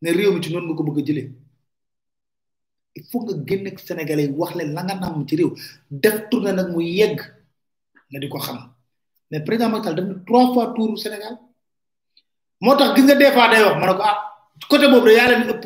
[0.02, 1.39] ne nous ci
[2.94, 5.52] il faut nga génn ak sénégalais yi wax leen la nga nam ci réew
[5.90, 7.20] def tournée nag mu yegg
[8.10, 8.72] nga di ko xam
[9.30, 11.38] mais président Macky Sall def na trois fois tour Sénégal
[12.60, 14.18] moo tax gis nga des fois day wax ma ne ko ah
[14.68, 15.64] côté boobu de yaa leen ëpp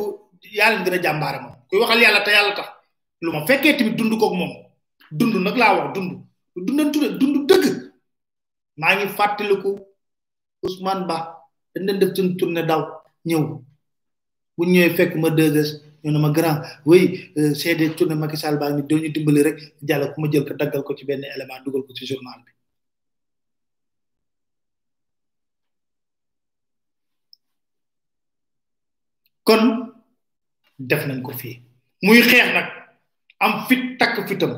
[0.53, 1.13] yaa leen gën a
[1.43, 2.69] moom kuy waxal yàlla te yàlla tax
[3.23, 4.53] lu ma fekkee tamit dund koog moom
[5.11, 6.11] dund nag laa wax dund
[6.57, 7.91] dundan tudde dund dëgg
[8.77, 9.79] maa ngi fàttaliku
[10.63, 11.41] Ousmane Ba
[11.75, 12.83] dañ leen def seen tournée daw
[13.25, 13.43] ñëw
[14.57, 18.71] bu ñëwee fekk ma 2 ñu ne ma grand oui CD tourné na Sall baa
[18.73, 19.57] ngi doo ñu dimbali rek
[19.89, 22.51] jàll ku ma jël ko daggal ko ci benn élément dugal ko ci journal bi
[29.49, 29.63] kon
[30.91, 31.55] def nañ ko fii
[32.07, 32.67] muy xeex nag
[33.45, 34.53] am fit takk fitam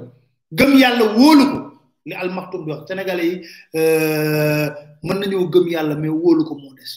[0.59, 1.59] gëm yàlla wóolu ko
[2.09, 3.35] li almaxtum bi wax sénégalais yi
[3.81, 4.67] euh,
[5.07, 6.91] mën nañoo gëm yàlla mais wóolu ko moo des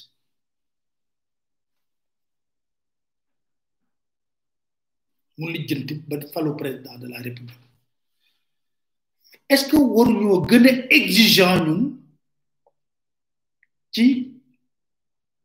[5.39, 7.63] mu lijjanti ba falu président de la république
[9.51, 11.81] est-ce que waruñoo gën a exigeant ñun
[13.95, 14.05] ci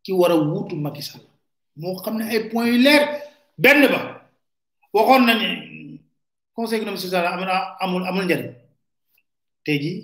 [0.03, 1.23] ki war a wuutu Macky Sall
[1.81, 3.03] moo xam ne ay point yu leer
[3.63, 4.01] benn ba
[4.97, 5.49] waxoon nañu
[6.57, 7.25] conseil économique social
[7.83, 8.53] amul amul njariñ
[9.65, 9.99] te jii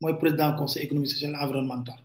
[0.00, 1.98] mooy président conseil économique social environnemental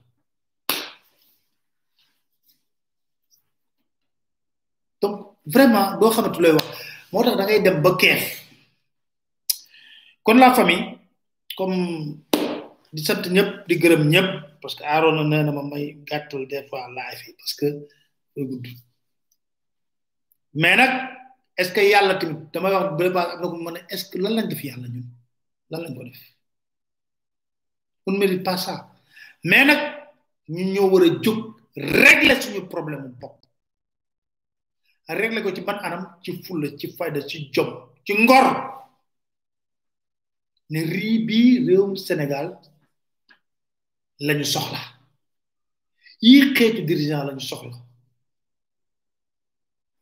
[5.01, 5.17] donc
[5.53, 6.65] vraiment doo xamatu wax
[7.14, 8.22] motax da ngay dem ba kex
[10.26, 10.86] kon la famille
[11.57, 11.78] comme
[12.93, 14.28] di sant ñep di gërem ñep
[14.62, 17.68] parce que aaron na na ma may gattul des fois live parce que
[18.49, 18.66] gudd
[20.62, 20.93] mais nak
[21.59, 24.05] est ce que yalla tim dama wax bële baax am na ko mën est ce
[24.09, 25.07] que lan lañ def yalla ñun
[25.72, 26.22] lan lañ ko def
[28.07, 28.76] on mérite pas ça
[29.49, 29.82] mais nak
[30.53, 31.39] ñu ñoo wara juk
[31.99, 33.38] régler suñu problème bop
[35.14, 37.70] réglé ko ci ban anam ci fulla ci fayda ci jom
[38.03, 38.45] ci ngor
[40.70, 42.59] ne riz bii réewum Sénégal
[44.20, 44.80] lañu soxla
[46.22, 47.76] yi xeetu dirigeant lañu soxla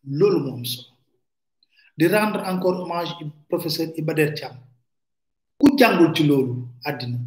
[0.05, 0.95] loolu moom solo
[1.97, 3.15] di rendre encore hommage
[3.49, 4.55] professeur Iba Der Thiam
[5.57, 7.17] ku jàngul ci loolu àddina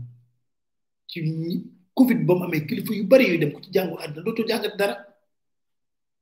[1.07, 4.77] ci Covid ba amee kilifa yu bari yu dem ku ci jàngul àddina dootoo jàngat
[4.77, 4.97] dara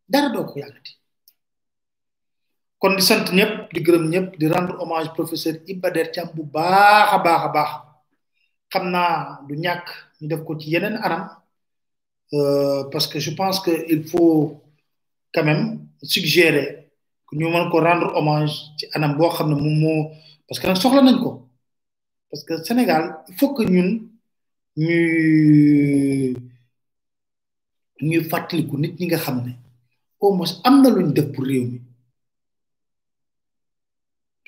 [0.08, 0.99] dara doo ko yàggati
[2.80, 7.16] kon di sant ñep di gërëm ñep di rendre hommage professeur Ibader Cham bu baaxa
[7.26, 7.70] baaxa baax
[8.72, 9.02] xamna
[9.48, 9.84] du ñak
[10.20, 11.24] ñu def ko ci yeneen anam
[12.32, 14.62] euh, parce que je pense que il faut
[15.34, 15.64] quand même
[16.02, 16.88] suggérer
[17.28, 20.10] que ñu mën ko rendre hommage ci anam bo xamne ne mo
[20.48, 21.46] parce que soxla nañ ko
[22.30, 24.08] parce que Sénégal il faut que ñun
[24.86, 26.34] ñu
[28.08, 29.52] ñu fatlikou nit ñi nga xamne
[30.18, 31.80] au moins am na luñ def pour réew mi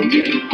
[0.00, 0.45] Okay.